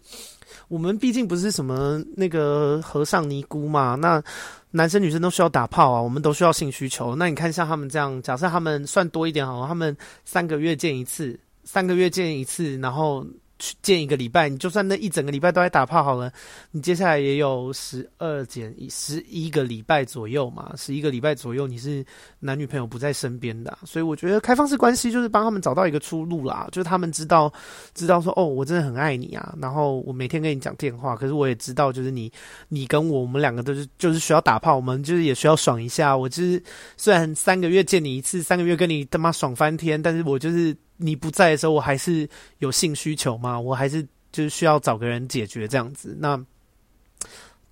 [0.68, 4.22] 我们毕竟不是什么那个和尚尼姑嘛，那
[4.70, 7.14] 男生女生都需要打炮啊，我们都需要性需求。
[7.14, 13.24] 那你看像他们这样，假设他们算多一点好了，他们三个月见一次，三个月见一次，然后。
[13.60, 16.32] 去见一个礼拜，你就算那一整个礼拜都在打炮好了，
[16.72, 22.04] 你接下来也有十二减一十一个礼拜左右嘛，十一个礼拜左右你是
[22.40, 27.52] 男女朋友不在身边的，所以我觉得开放式关系就是帮他们找到一个出路啦，就是他们知道
[27.94, 32.32] 知道说哦，我真的很爱你啊，然后我每天跟你讲电话，可是我也知道就是你
[32.68, 36.62] 你跟我我们两个都是就是需要打炮，我们就是也需要爽一下，我就是
[36.96, 40.74] 虽然三个月见你一次，三个月跟你他妈爽翻天，但是我就是。
[41.00, 43.58] 你不在的时候，我还是有性需求吗？
[43.58, 46.16] 我还是就是需要找个人解决这样子。
[46.20, 46.38] 那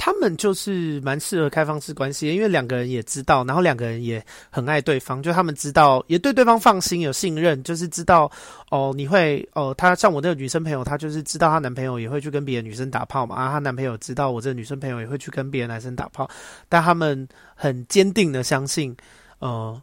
[0.01, 8.31] 他们就是蛮适合开放式关系，因为两个人也知道，然后两个人也很爱对方，就他们知道，也对对方放心、有信任，就是知道
[8.71, 16.31] 哦，你会哦，她像我这个女生朋友，她就是知道她男朋友也会去跟别的女生打炮嘛，啊，她男朋友知道我这个女生朋友也会去跟别的男生打炮，
[16.69, 18.97] 但他们很坚定的相信，
[19.41, 19.83] 呃，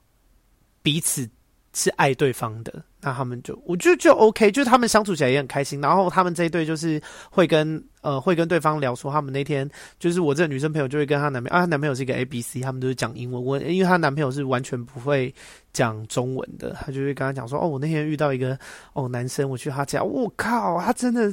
[0.82, 1.30] 彼此
[1.74, 2.82] 是爱对方的。
[3.06, 5.80] 那他们就，我就就 OK，就是他们相处起来也很开心。
[5.80, 13.44] 然后他们这一对就是会跟呃会跟对方聊说，他们那天就是我这个女生朋友就会跟她男朋友啊，她男朋友是一个 ABC，他们都是讲英文。
[13.44, 15.32] 我因为她男朋友是完全不会
[15.72, 18.58] 讲中文的，她就会跟他讲说，哦，我那天遇到一个
[18.94, 21.32] 哦男生，我去他家，我靠，他真的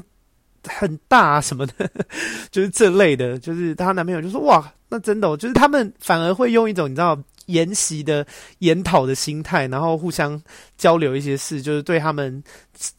[0.69, 1.91] 很大啊什么的，
[2.53, 3.39] 就是这类的。
[3.39, 7.19] 就是她男朋友就说，哇，那真的，就是他们反而会用一种你知道。
[7.53, 8.27] 研习的
[8.59, 10.41] 研讨的心态，然后互相
[10.77, 12.43] 交流一些事，就是对他们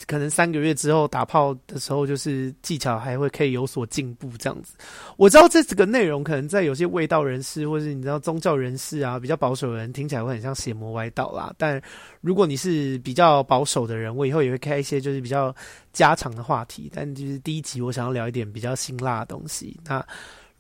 [0.08, 4.74] 可能三个月之后打炮的时候，就是技巧还会可以有所进步这样子。
[5.18, 11.54] 我知道这几个内容可能在有些卫道人士，或是你知道宗教人士啊，比较保守的人听起来会很像邪魔歪道啦。
[11.58, 11.82] 但
[12.22, 15.54] 如果你是比较保守的人，我以后也会开一些就是比较
[15.92, 16.92] 家常的话题。
[16.94, 20.06] 但就是第一集我想要聊一点比较辛辣的东西，那。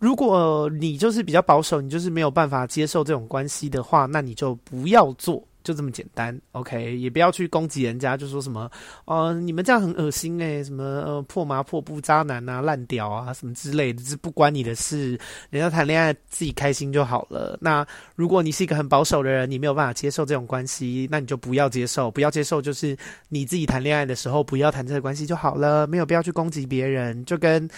[0.03, 6.97] 如果你就是比较保守，你就是没有办法接受这种关系的话，那你就不要做，就这么简单，OK？
[6.97, 8.69] 也不要去攻击人家，就说什么，
[9.05, 15.17] 呃，你们这样很恶心诶、什么呃破麻破布渣男啊、烂屌啊什么之类的，这不关你的事，
[15.49, 17.57] 人家谈恋爱自己开心就好了。
[17.61, 17.87] 那
[18.17, 22.93] 如果你是一个很保守的人，你没有办法接受这种关系，那你就不要接受，不要接受就是
[23.29, 27.69] 你自己谈恋爱的时候不要谈这个关系就好了，没有必要去攻击别人，就跟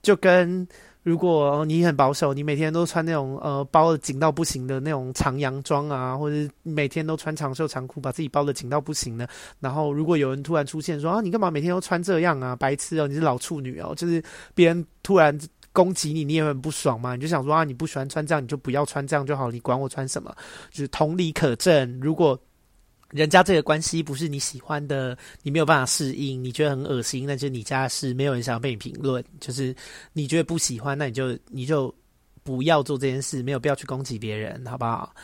[0.00, 0.66] 就跟。
[1.06, 9.28] 如果你很保守，你每天都穿那种呃包的紧到不行的那种长洋装啊，或者每天都穿长袖长裤，把自己包的紧到不行的。
[9.60, 14.20] 然后如果有人突然出现说啊，你干嘛每天都穿这样啊，白痴哦，你是老处女哦，就是
[14.52, 15.38] 别人突然
[15.72, 20.34] 攻击你，你也很不爽嘛，你就想说啊，你不喜欢穿这样，你就不要穿这样就好，你管我穿什么？
[20.72, 22.36] 就是同理可证，如果。
[23.16, 29.24] 人家这个关系不是你喜欢的，你没有办法适应，你觉得很恶心，那就你家事，没有人想要被你评论。
[29.40, 29.74] 就是
[30.12, 31.92] 你觉得不喜欢，那你就你就
[32.44, 35.14] 不要做这件事，没有必要去攻击别人，好不好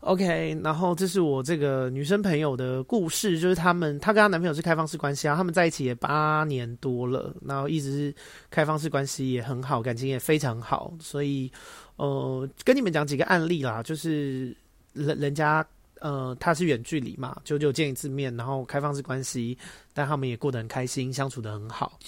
[0.00, 0.58] ？OK。
[0.64, 8.14] 然后这是我这个女生朋友的故事，就是他们她跟她男朋友是开放式关系啊，他们在一起也八年多了，然后一直是
[8.50, 10.92] 开放式关系也很好，感情也非常好。
[10.98, 11.52] 所以
[11.96, 14.56] 呃，跟你们讲几个案例啦，就是
[14.94, 15.64] 人人家。
[16.04, 19.56] 呃，他是远距离嘛，久久见一次面，然后开放式关系，
[19.94, 21.98] 但他们也过得很开心，相处得很好。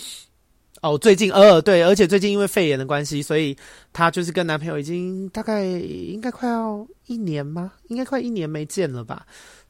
[0.82, 3.56] 哦，最近，呃，对，而且最近因为肺炎的关系，所以
[3.94, 7.72] 她就是跟男朋友已经大概应该快要一年吗？
[7.88, 9.26] 应该快一年没见了吧。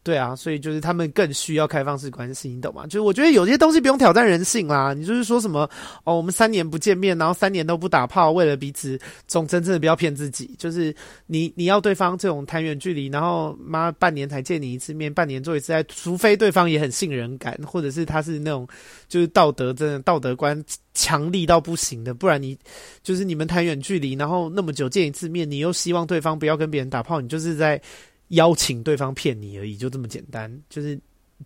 [0.07, 2.85] 对啊，所以就是他们更需要开放式关系，你懂吗？
[2.85, 4.95] 就是我觉得有些东西不用挑战人性啦。
[4.95, 5.69] 你就是说什么
[6.05, 10.55] 哦，我们三年不见面，然后三年都不打炮，为了彼此，总真正的不要骗自己。
[10.61, 10.95] 就是
[11.27, 18.65] 你你要对方这种谈远距离，然后妈半年才见你一次面，半年做一次爱，除非对方也很信任感，或者是他是那种
[19.09, 20.65] 就是道德真的道德观
[20.95, 22.57] 强力到不行的，不然你
[23.03, 27.83] 就是你们谈远距离，然后那么久见一次面，你又希望对方不要跟别人打炮，你就是在。
[28.29, 30.51] 邀请对方骗你而已，就这么简单。
[30.69, 30.99] 就是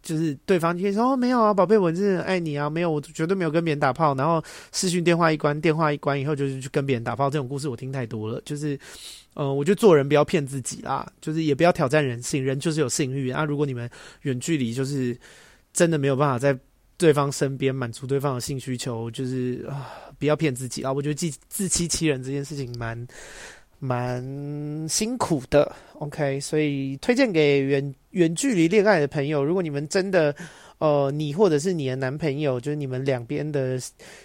[0.03, 4.15] 就是对方可以说哦，没有啊，宝贝，我真的很爱你啊，没有，我绝对没有跟别人打炮。
[4.15, 7.29] 然后视讯电话一关，电话一关以后就是去跟别人打炮。
[7.29, 8.41] 这种故事我听太多了。
[8.45, 8.79] 就是
[9.35, 13.45] 呃，我觉得做人不要骗自己啦，就是也不要挑战人性，人就是有性欲啊。
[13.45, 13.89] 如果你们
[14.23, 15.19] 远距离，就是
[15.73, 16.59] 真的没有办法在
[16.97, 20.93] 对方身边满足对方的性需求，就是啊，不要骗自己啊！
[20.93, 23.07] 我觉得自自欺欺人这件事情蛮
[23.81, 25.75] 蛮辛苦的。
[25.95, 30.33] OK，所以推荐给远远距离恋爱的朋友，如果你们真的。
[30.81, 33.79] 呃，你或者是你的男朋友，就是你们两边的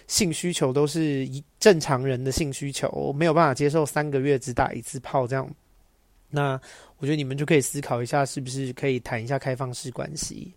[0.06, 5.46] 性需求都是一正常人的性需求，没有办法接受三个月只打一次炮这样。
[6.30, 6.58] 那
[6.96, 10.50] 我觉得你们就可以思考一下，是不是可以谈一下开放式关系。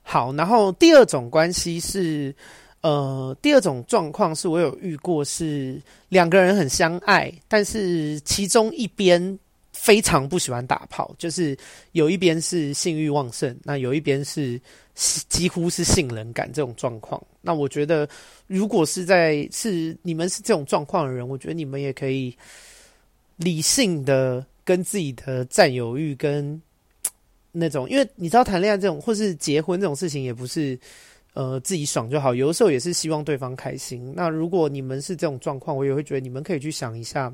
[0.00, 2.34] 好，然后第二种关系是，
[2.84, 9.38] 呃，第二种状况是我有遇过，是两个人很相爱，但是其中一边。
[9.76, 11.54] 非常不喜欢打炮，就是
[11.92, 14.58] 有一边是性欲旺盛，那有一边是
[15.28, 17.20] 几乎是性冷感这种状况。
[17.42, 18.08] 那我觉得，
[18.46, 22.34] 如果是在是你们是这种状况的人，我觉得你们也可以
[23.36, 26.58] 理性的跟自己的占有欲跟
[27.50, 30.78] 那种，因为你知道谈恋爱这种或是结婚这种事情，也不是
[31.34, 34.12] 呃自己爽就好，有的时候也是希望对方开心。
[34.16, 37.30] 那如果你们是这种状况，我也会觉得你们可以去想一下。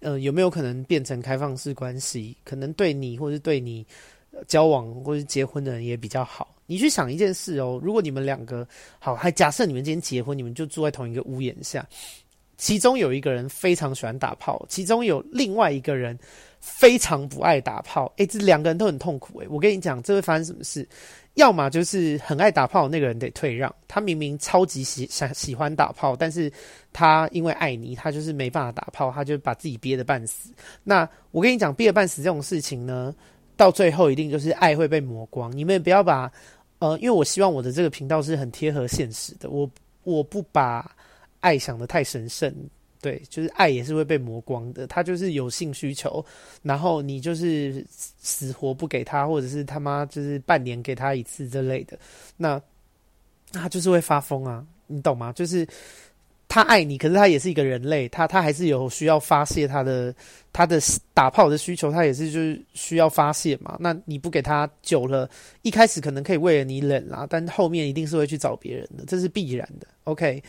[0.00, 2.36] 呃，有没有可能变成开放式关系？
[2.44, 3.84] 可能对你，或是对你
[4.46, 6.54] 交往或是结婚的人也比较好。
[6.66, 8.64] 你去想一件事哦，如果你们两个
[9.00, 11.84] 好，还假设你们今天结婚，你们就住在同一个屋檐下，
[12.56, 16.16] 其中有一个人非常喜欢打炮，其中有另外一个人
[16.60, 20.88] 非常不爱打炮，诶，这两个人都很痛苦诶，我跟你讲，这会发生什么事？
[21.38, 26.52] 要么就是很爱打炮那个人得退让，他明明超级喜想喜欢打炮，但是
[26.92, 30.50] 他因为爱你，他就是没办法打炮，他就把自己憋得半死。
[30.82, 33.14] 那我跟你讲，憋得半死这种事情呢，
[33.56, 35.56] 到最后一定就是爱会被磨光。
[35.56, 36.30] 你们不要把
[36.80, 39.70] 呃，因为我希望我的这个频道是很贴合现实的，我
[40.02, 40.90] 我不把
[41.38, 42.52] 爱想得太神圣。
[43.00, 44.86] 对，就是爱也是会被磨光的。
[44.86, 46.24] 他就是有性需求，
[46.62, 51.98] 然后你就是死活不给他，或者是他妈就是半年给他一次之类的，
[52.36, 52.60] 那
[53.52, 55.32] 他就是会发疯啊，你懂吗？
[55.32, 55.66] 就是。
[56.48, 60.14] 他爱你，可是他也是一个人类，他他还是有需要发泄他的
[60.50, 60.80] 他的
[61.12, 63.76] 打炮的需求，他也是就是需要发泄嘛。
[63.78, 65.28] 那你不给他久了，
[65.60, 69.86] 一开始可能可以为了你忍啦，但后面一定是会去找别人的，这是必然的。
[70.04, 70.42] OK，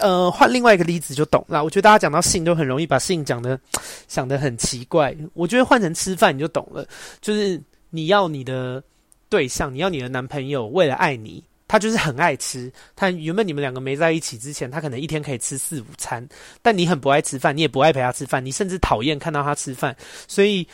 [0.00, 1.64] 呃，换另外一个例子就懂了。
[1.64, 3.58] 我觉得大家讲到性都很容易把性讲的
[4.06, 6.86] 想的很奇怪，我觉得换成吃饭你就懂了，
[7.20, 8.80] 就是你要你的
[9.28, 11.42] 对象，你要你的男朋友为了爱你。
[11.74, 16.24] 他就是很爱吃，他原本你们两个没在一起之前，他可能一天可以吃四五餐，
[16.62, 19.96] 但你很不爱吃饭，你也不爱陪他吃饭，你甚至讨厌看到他吃饭，
[20.28, 20.64] 所以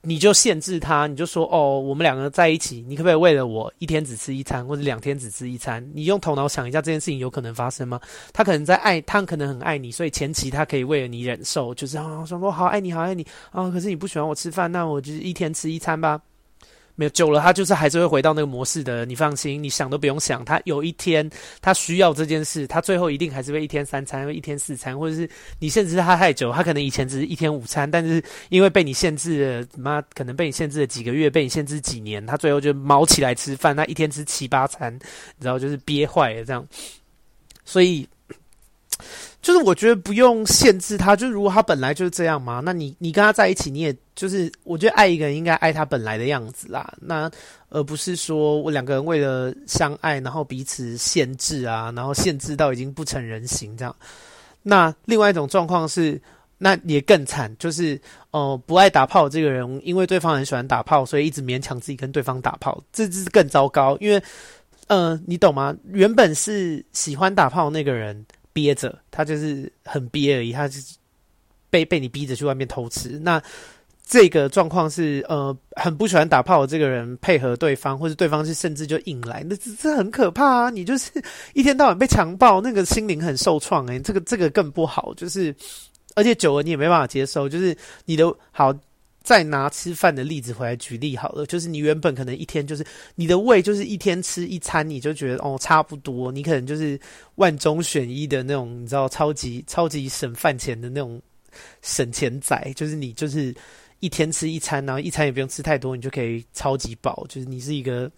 [0.00, 5.86] 你就限制他，你就说哦，我们两个在一起，你可不可以为了我一天只吃一餐，或者两天只吃一餐？
[5.92, 8.00] 你用头脑想一下，这件事情有可能发生吗？
[8.32, 16.18] 他可能在爱，他可能很爱你，所以前期他可以为了你忍受，就是啊，说我好爱你，好爱你啊，可是你不喜欢我吃饭，那我就一天吃一餐吧。
[16.96, 19.04] 没有久了，他就是还是会回到那个模式的。
[19.04, 21.28] 你放心，你想都不用想，他有一天
[21.60, 25.28] 他需要这件事，他最后一定还是会一天三餐，会一天四餐，或者是
[25.58, 36.66] 你限制他太久，他可能以前只是一天五餐，但是因为被你限制了，妈可能被你限制了几个月，被你限制几年，他最后就卯起来吃饭，他一天吃七八餐，你知道，就是憋坏了这样，
[37.64, 38.08] 所以。
[39.44, 47.30] 就是我觉得不用限制他，就如果他本来就是这样嘛，那你你跟他在一起，你也就是我觉得爱一个人应该爱他本来的样子啦，那
[47.68, 53.94] 而不是说我两个人为了相爱，然后彼此限制啊，然后限制到已经不成人形这样。
[54.62, 56.18] 那另外一种状况是，
[56.56, 64.22] 那也更惨，就是哦、不爱打炮这个人，因为对方很喜欢打炮，所以一直勉强自己跟对方打炮，这这是更糟糕，因为
[64.86, 65.76] 呃你懂吗？
[65.92, 68.24] 原本是喜欢打炮那个人。
[68.54, 70.96] 憋着，他就是很憋而已，他就是
[71.68, 73.18] 被被你逼着去外面偷吃。
[73.18, 73.42] 那
[74.06, 80.70] 这个状况是，呃，很不喜欢打炮的这个人配合对方，或者对方是甚至就硬来，那这这很可怕啊！
[80.70, 81.10] 你就是
[81.52, 85.54] 一天到晚被强暴，那个心灵很受创诶，这个这个更不好，就是
[86.14, 88.74] 而且久了你也没办法接受，就是你的好。
[89.24, 92.84] 再拿吃饭的例子回来举例好了，就是你原本可能一天就是
[93.14, 97.00] 你的胃就是一天吃一餐，你就觉得哦差不多，你可能就是
[97.36, 101.20] 万中选一的那种，你知道超级超级省饭钱的那种
[101.80, 103.52] 省钱仔，就是你就是
[104.00, 108.10] 一天吃一餐，然后一餐也不用吃太多，你就可以超级饱，就是你是一个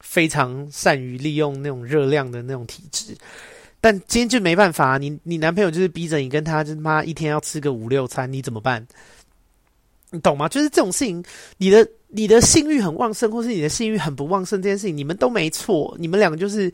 [0.00, 3.14] 非常善于利用那种热量的那种体质。
[3.82, 8.86] 但今天就没办法，你你男朋友就是逼着你跟他就妈一天要吃个五六餐，你怎么办？
[10.14, 10.48] 你懂吗？
[10.48, 11.22] 就是这种事情，
[11.58, 15.94] 你的你的性欲很旺盛，或是你的性欲很不旺盛，这件事情你们都没错。
[15.98, 16.72] 你们两个就是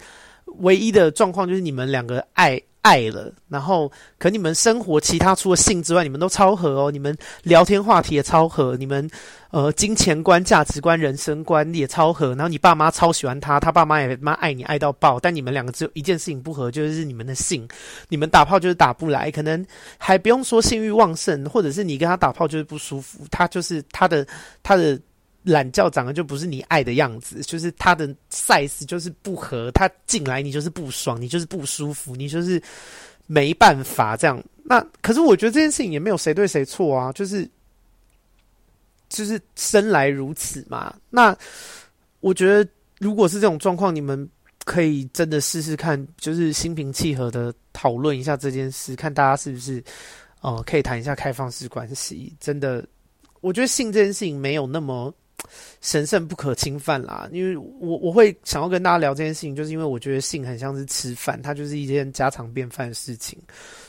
[0.58, 6.90] 唯一的状况就是你们两个爱爱了，然后可你们生活其他除了性之外，你们都超合哦。
[6.90, 9.08] 你们聊天话题也超合，你们
[9.50, 12.28] 呃金钱观、价值观、人生观也超合。
[12.28, 15.20] 然后你爸妈超喜欢他，他爸妈也妈爱你爱到爆。
[15.20, 17.68] 但你们两个只有一件事情不合，就是你们的性。
[18.08, 19.64] 你们打炮就是打不来，可能
[19.98, 24.26] 还不用说性欲旺盛，或者是你跟他打炮就是不舒服，他就是他的
[24.62, 24.98] 他的。
[25.42, 32.62] 懒觉长得就不是你爱的样子，就是他的 size 就是不合，他进来你就是不爽，你就是不舒服，你就是
[33.26, 34.42] 没办法这样。
[34.62, 37.48] 那可是我觉得这件事情也没有谁对谁错啊，就是
[39.08, 40.94] 就是生来如此嘛。
[41.08, 41.34] 那
[42.20, 44.28] 我觉得如果是这种状况，你们
[44.66, 49.82] 可以真的试试看，就是心平气和的讨论一下这件事，看大家是不是
[50.42, 52.36] 哦、呃、可以谈一下开放式关系。
[52.38, 52.86] 真的，
[53.40, 55.10] 我觉得性这件事情没有那么。
[55.80, 63.38] 神圣不可侵犯啦，因为我我会想要跟大家聊这件事情，就是因为我觉得性很像是吃饭，它就是一件家常便饭的事情，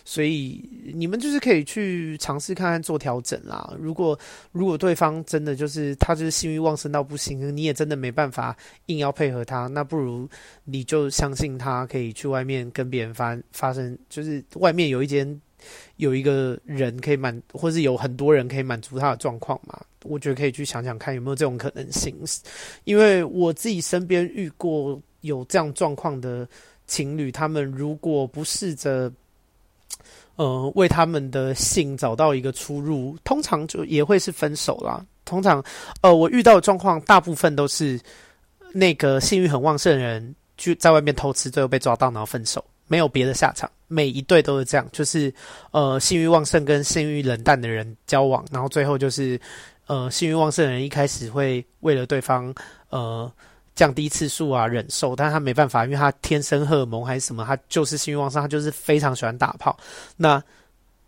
[0.05, 3.73] 所以你们就是可以去尝试看看做调整啦。
[3.79, 4.17] 如果
[4.51, 8.55] 如果对方真的就是他就是性欲旺盛到不行，你也真的没办法
[8.87, 10.29] 硬要配合他，那不如
[10.63, 15.39] 你就相信他可以去外面跟别人发发生，就是外面有一间。
[16.01, 19.79] 有一个人可以满，或是有很多人可以满足他的状况嘛？
[20.03, 22.15] 我觉得可以去想想看有没有这种可能性。
[22.85, 26.47] 因为我自己身边遇过有这样状况的
[26.87, 29.13] 情侣，他们如果不试着，
[30.37, 35.05] 呃，为他们的性找到一个出路，通常就也会是分手啦。
[35.23, 35.63] 通常，
[36.01, 38.01] 呃，我遇到的状况大部分都是
[38.73, 42.65] 那个性欲很旺盛的人去在外面偷吃，最后被抓到，然后分手。
[42.91, 45.33] 没有别的下场，每一对都是这样，就是
[45.71, 49.39] 呃，性欲旺盛跟性欲冷淡的人交往，然后最后就是
[49.87, 52.53] 呃，性欲旺盛的人一开始会为了对方
[52.89, 53.31] 呃
[53.75, 59.77] 降低次数啊忍受，但他没办法，因为他天生荷尔蒙还是什么，他就是性欲旺盛，他就是非常喜欢打炮，
[60.17, 60.43] 那。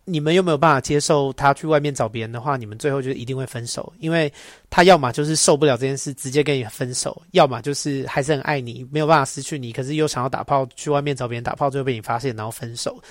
[0.06, 4.30] 你们又没有办法接受他去外面找别人的话，你们最后就一定会分手，因为
[4.68, 13.02] 他要么就是受不了这件事，直接跟你分手；要么就是还是很爱你，没有办法失去你，可是又想要打炮，去外面找别人打炮，最后被你发现，然后分手。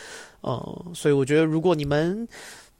[0.41, 2.27] 呃，所以我觉得，如果你们，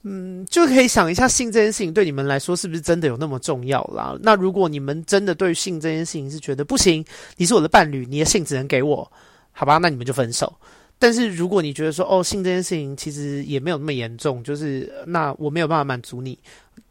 [0.04, 4.16] 嗯，就可以想一下，性这件事情对你们来说是不是真的有那么重要啦？
[4.22, 7.04] 那如果你们真的对性这件事情是觉得不行，
[7.38, 9.10] 你是我的伴侣，你的性只能给我，
[9.54, 9.78] 好吧？
[9.78, 10.54] 那你们就分手。
[11.04, 16.40] 但是如果你觉得说哦，性这件事情其实也没有那么严重，就是那我没有办法满足你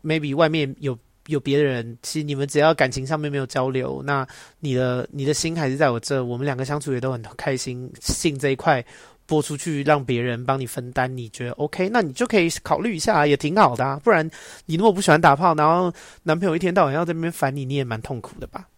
[0.05, 0.95] ，maybe 外面有
[1.29, 4.29] 有别的人，其实你们只要感情上面没有交流，那
[4.61, 7.91] 你的你的心还是在我这，我们两个相处也都很开心。
[8.03, 8.85] 性这一块
[9.25, 11.89] 播出去让别人帮你分担，你觉得 OK？
[11.89, 13.99] 那你就可以考虑一下，也挺好的啊。
[14.05, 14.31] 不然
[14.67, 15.91] 你如果不喜欢打炮，然后
[16.23, 18.69] 男朋友一天到晚要在那边烦你，你也蛮痛苦的吧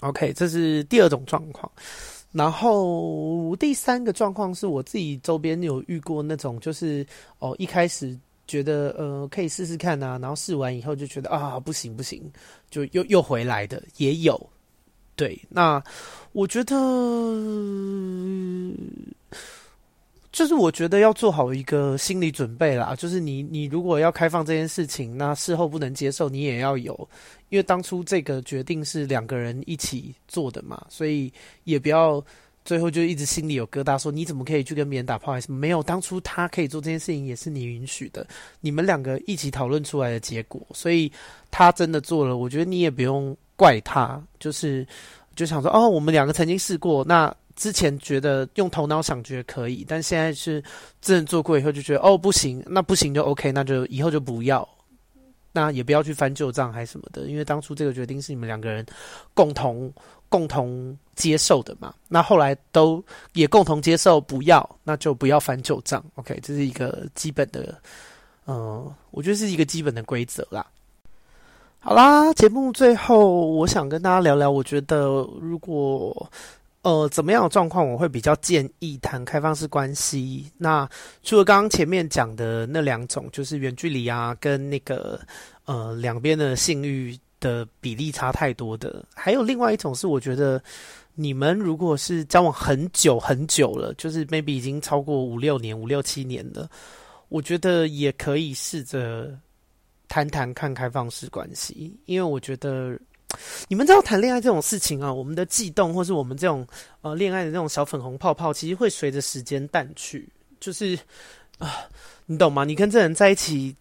[0.00, 1.70] ？OK，这是第二种状况。
[2.32, 7.06] 然后第三个状况是我自己周边有遇过那种，就是
[7.38, 8.16] 哦一开始
[8.46, 12.22] 觉得呃可以试试看啊，然后试完以后就觉得啊不行不行，
[12.70, 14.38] 就又又回来的也有。
[15.16, 15.82] 对，那
[16.32, 16.76] 我觉得
[20.38, 26.96] 就是我觉得要做好一个心理准备啦，就是你你如果要开放这件事情，那事后不能接受，你也要有。
[27.48, 31.32] 因为当初这个决定是两个人一起做的嘛，所以
[31.64, 32.24] 也不要
[32.64, 35.32] 最后就一直心里有疙瘩，说你怎么可以去跟别人打炮？
[35.32, 35.82] 还是没有？
[35.82, 38.24] 当初他可以做这件事情，也是你允许的，
[38.60, 40.64] 你们两个一起讨论出来的结果。
[40.72, 41.10] 所以
[41.50, 44.86] 他真的做了，我觉得你也不用怪他，就是
[45.34, 50.62] 就想说哦，我们两个曾经试过，那之前觉得用头脑想觉得可以，但现在是
[51.02, 54.66] 真的做过以后就觉得哦不行，那不行就 OK，那就以后就不要。
[55.50, 58.86] 那也不要去翻旧账还什么的，因为当初这个决定是你们两个人
[59.34, 59.92] 共同
[60.28, 61.92] 共同接受的嘛。
[62.06, 63.02] 那后来都
[63.32, 66.04] 也共同接受不要，那就不要翻旧账。
[66.14, 67.76] OK，这是一个基本的，
[68.46, 70.64] 嗯、我觉得是一个基本的规则啦。
[71.80, 76.30] 好啦，节目最后我想跟大家聊聊，我觉得如果。
[76.82, 80.50] 呃，怎么样的状况我会比较建议谈开放式关系？
[80.56, 80.88] 那
[81.24, 85.20] 除了刚刚前面讲的那两种，就是远距离啊，跟那个
[85.64, 90.62] 呃两边的性欲的比例差太多的，还有另外一种是，我觉得
[91.14, 96.70] 你们如果是交往很久很久了，就是 maybe 已经超过五六年、五六七年了，
[97.28, 99.36] 我觉得也可以试着
[100.06, 102.96] 谈谈看开放式关系，因为我觉得。
[103.68, 106.66] 你们知道谈恋爱这种事情啊，我们的悸动或是我们这种
[107.02, 110.28] 呃恋爱的那种小粉红泡泡，其实会随着时间淡去。
[110.60, 110.98] 就是
[111.58, 111.74] 啊、
[112.26, 112.64] 你懂吗？
[112.64, 113.74] 你跟这人在一起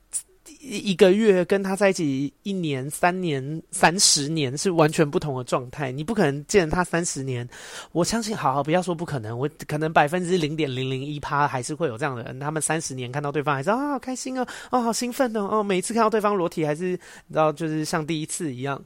[0.59, 5.91] 一个月跟他在一起一年、三年、三十年是完全不同的状态。
[5.91, 7.47] 你不可能见他三十年，
[7.91, 12.39] 我相信，好好不要说不可能，我可能百分之零点零零一趴还是会有这样的人。
[12.39, 16.89] 他们三十年看到对方还是啊好开心哦，哦好兴奋哦，哦每一次看到对方裸体还是
[17.27, 18.83] 你知道就是像第一次一样。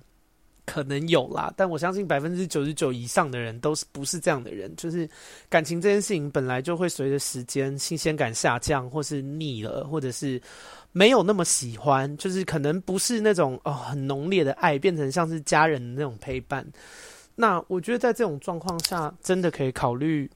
[0.65, 4.73] 可能有啦，但我相信百分之九十九以上的人都是不是这样的人。
[4.75, 5.09] 就是
[5.49, 10.41] 感情这件事情本来就会随着时间新鲜感下降，或是腻了，或者是
[10.91, 16.65] 没有那么喜欢，就是可能不是那种哦很浓烈的爱，变成像是家人的那种陪伴。
[17.35, 20.29] 那我觉得在这种状况下，真的可以考虑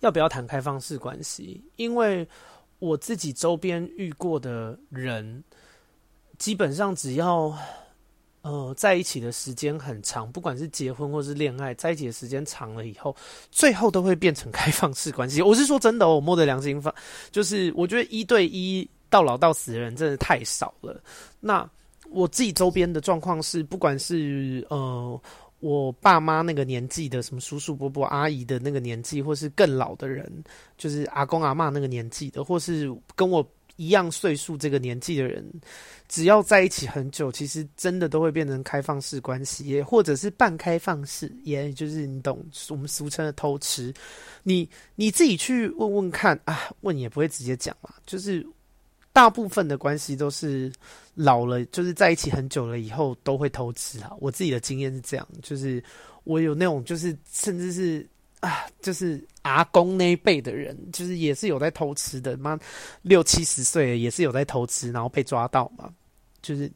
[0.00, 2.28] 要不要谈开放式关系，因为
[2.78, 5.42] 我自己周边遇过的人，
[6.36, 7.56] 基本上只要。
[8.48, 13.14] 呃，在一起的时间很长，不管是结婚或是恋爱，在一起的时间长了以后，
[13.50, 15.42] 最后都会变成开放式关系。
[15.42, 16.94] 我是说真的哦，我摸着良心放，
[17.30, 20.98] 就是我觉得一对一到老到死的人真的太少了。
[21.40, 21.68] 那
[22.08, 25.20] 我自己周边的状况是，不管是呃
[25.60, 30.26] 我爸妈那个年纪的，什么叔叔伯伯、阿姨的那个年纪，或是更老的人，
[30.78, 33.46] 就是阿公阿嬷那个年纪的，或是跟我。
[33.78, 35.44] 一样岁数这个年纪的人，
[36.08, 43.94] 只要在一起很久，其实真的都会变成开放式关系，也或者是半开放式，也就是你懂我们俗称的偷吃。
[44.42, 47.88] 你你自己去问问看啊，问也不会直接讲嘛。
[48.04, 48.44] 就是
[49.12, 50.72] 大部分的关系都是
[51.14, 54.12] 老了，就是在一起很久了以后都会偷吃啊。
[54.18, 55.80] 我自己的经验是这样，就是
[56.24, 58.04] 我有那种，就是甚至是。
[58.40, 62.58] 啊，就是阿公那一辈的人，就是也是有在偷吃的，妈
[63.02, 65.90] 六七十岁也是有在偷吃，然后被抓到嘛。
[66.40, 66.70] 就是，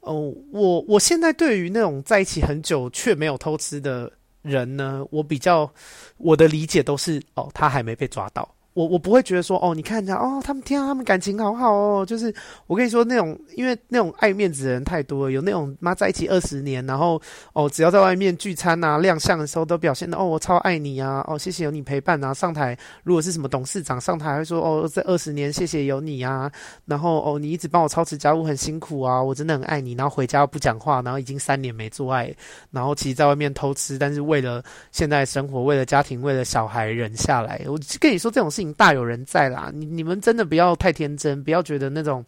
[0.00, 4.10] 哦，我我现在对于那种在一起很久却没有偷吃的
[4.42, 5.68] 人呢，我比较
[6.16, 8.48] 我的理解都是，哦，他还没被抓到。
[8.74, 12.04] 我我不会觉得说哦，你看一下哦，他们天啊，他们感情好好哦。
[12.04, 12.34] 就是
[12.66, 17.20] 我跟你说那种，因为那种爱面子的人太多了，有那种妈在一起二十年，然后
[17.52, 22.34] 哦，只要在外面聚餐啊、亮相的时候，都表现的哦，我超爱你啊，哦，谢谢有你陪伴啊。
[22.34, 26.50] 上台如果是什么董事长上台，会说哦，这二十年谢谢有你啊，
[26.84, 29.92] 然后哦，你一直帮我操持家务很辛苦啊，我真的很爱你。
[29.92, 32.34] 然后回家不讲话，然后已经三年没做爱，
[32.72, 34.60] 然后其实在外面偷吃，但是为了
[34.90, 37.60] 现在生活，为了家庭，为了小孩忍下来。
[37.68, 38.63] 我跟你说这种事情。
[38.74, 42.24] 大有人在啦，你你们真的不要太天真，不要觉得那种，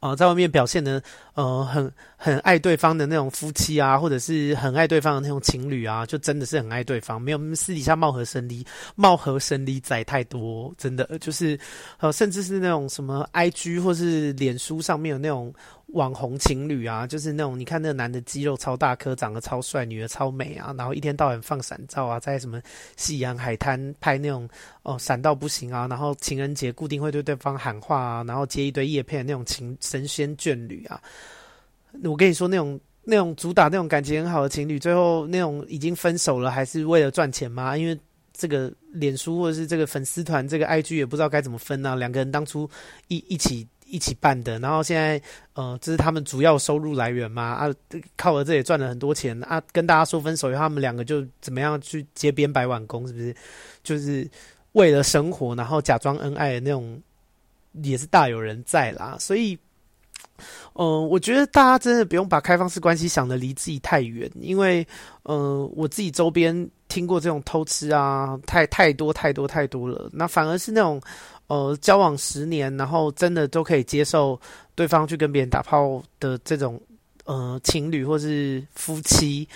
[0.00, 1.02] 呃，在外面表现的
[1.34, 8.66] 呃很很爱对方的那种夫妻啊，或者是很爱对方的那种情侣啊，就真的是很爱对方，没有私底下貌合神离、
[8.96, 11.58] 貌合神离仔太多，真的就是
[11.98, 15.54] 呃，甚至是那种什么 IG 或是脸书上面有那种。
[15.92, 22.60] 网红情侣啊，就是那种你看那个男的肌肉超大颗，长得超帅，女的超美啊，然后一天到晚放闪照啊，在什么
[22.96, 24.48] 夕阳海滩拍那种
[24.84, 31.00] 哦闪到不行啊，然后情人节固定会对对方喊话啊，然后接一堆业配的那种情神仙眷侣啊。
[32.04, 37.76] 我跟你说，那种那种主打那种感情很好的情侣，最后那种已经分手了，还是为了赚钱吗？
[37.76, 37.98] 因为
[38.32, 41.94] 这个脸书或者是这个粉丝团，这个 IG 也不知道该怎么分啊。
[41.94, 42.66] 两个人当初
[43.08, 43.68] 一一起。
[43.92, 45.20] 一起办的，然后现在，
[45.52, 47.42] 呃，这是他们主要收入来源嘛？
[47.42, 47.70] 啊，
[48.16, 49.62] 靠了这也赚了很多钱啊！
[49.70, 53.36] 跟大家说分手以后，他们两个就怎么样去街边摆碗工，是不是？
[53.84, 54.26] 就是
[54.72, 56.98] 为了生活，然后假装恩爱的那种，
[57.82, 59.14] 也是大有人在啦。
[59.20, 59.58] 所以，
[60.72, 64.86] 嗯、我觉得大家真的不用把开放式关系想得离自己太远，因为，
[65.24, 70.10] 呃，我自己周边听过这种偷吃啊，太太多太多太多了。
[70.12, 71.00] 那反而是那种。
[71.48, 74.40] 呃，交往十年，然后真的都可以接受
[74.74, 76.80] 对方去跟别人打炮的这种
[77.24, 79.46] 呃情侣或是夫妻，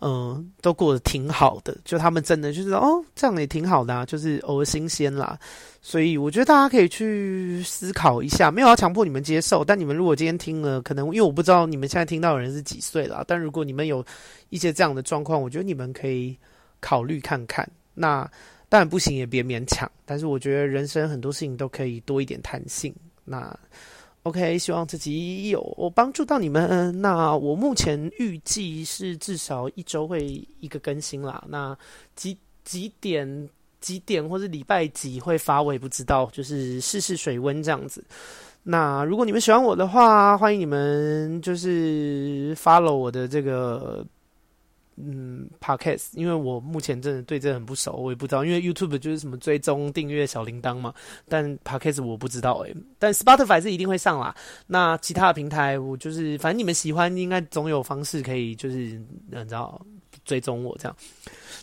[0.00, 1.76] 嗯、都过得挺好的。
[1.84, 5.36] 就他们真的就是哦，这样也挺好的啊，就是偶尔新鲜啦。
[5.82, 14.04] 所以我觉得大家可以去思考一下，没有要强迫你们接受，但你们如果今天听了，可能因为我不知道你们现在听到的人是几岁啦，但如果你们有
[14.50, 16.36] 一些这样的状况，我觉得你们可以
[16.80, 17.68] 考虑看看。
[17.94, 18.30] 那。
[18.70, 19.90] 当然不行，也别勉强。
[20.04, 22.94] 但是我觉得人生很多事情都可以多一点弹性。
[23.24, 23.52] 那
[24.22, 26.96] OK，希望自己有我帮助到你们。
[27.02, 30.24] 那我目前预计是至少一周会
[30.60, 31.42] 一个更新啦。
[31.48, 31.76] 那
[32.14, 33.48] 几几点
[33.80, 38.04] 几点或者礼拜几会发，我也不知道，就是试试水温这样子。
[38.62, 44.06] 那如果你们喜欢我的话，欢迎你们就是 follow 我的这个。
[45.04, 50.92] 嗯，Podcast，因为我目前真的对这很不熟，我也不知道，因为 YouTube 就是什么追踪、订阅、小铃铛嘛，
[51.28, 54.34] 但 Podcast 我不知道诶、欸，但 Spotify 是一定会上啦。
[54.66, 59.80] 那其他的平台，我就是反正你们喜欢，应该总有方式可以，就是你知道
[60.24, 60.96] 追踪我这样。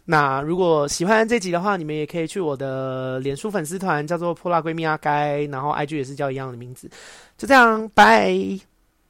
[0.06, 6.90] 那如果喜欢这集的话，你们也可以去我的脸书粉丝团，叫做泼辣闺蜜阿该，然后 IG 也是叫一样的名字。
[7.38, 8.77] 就这样，拜。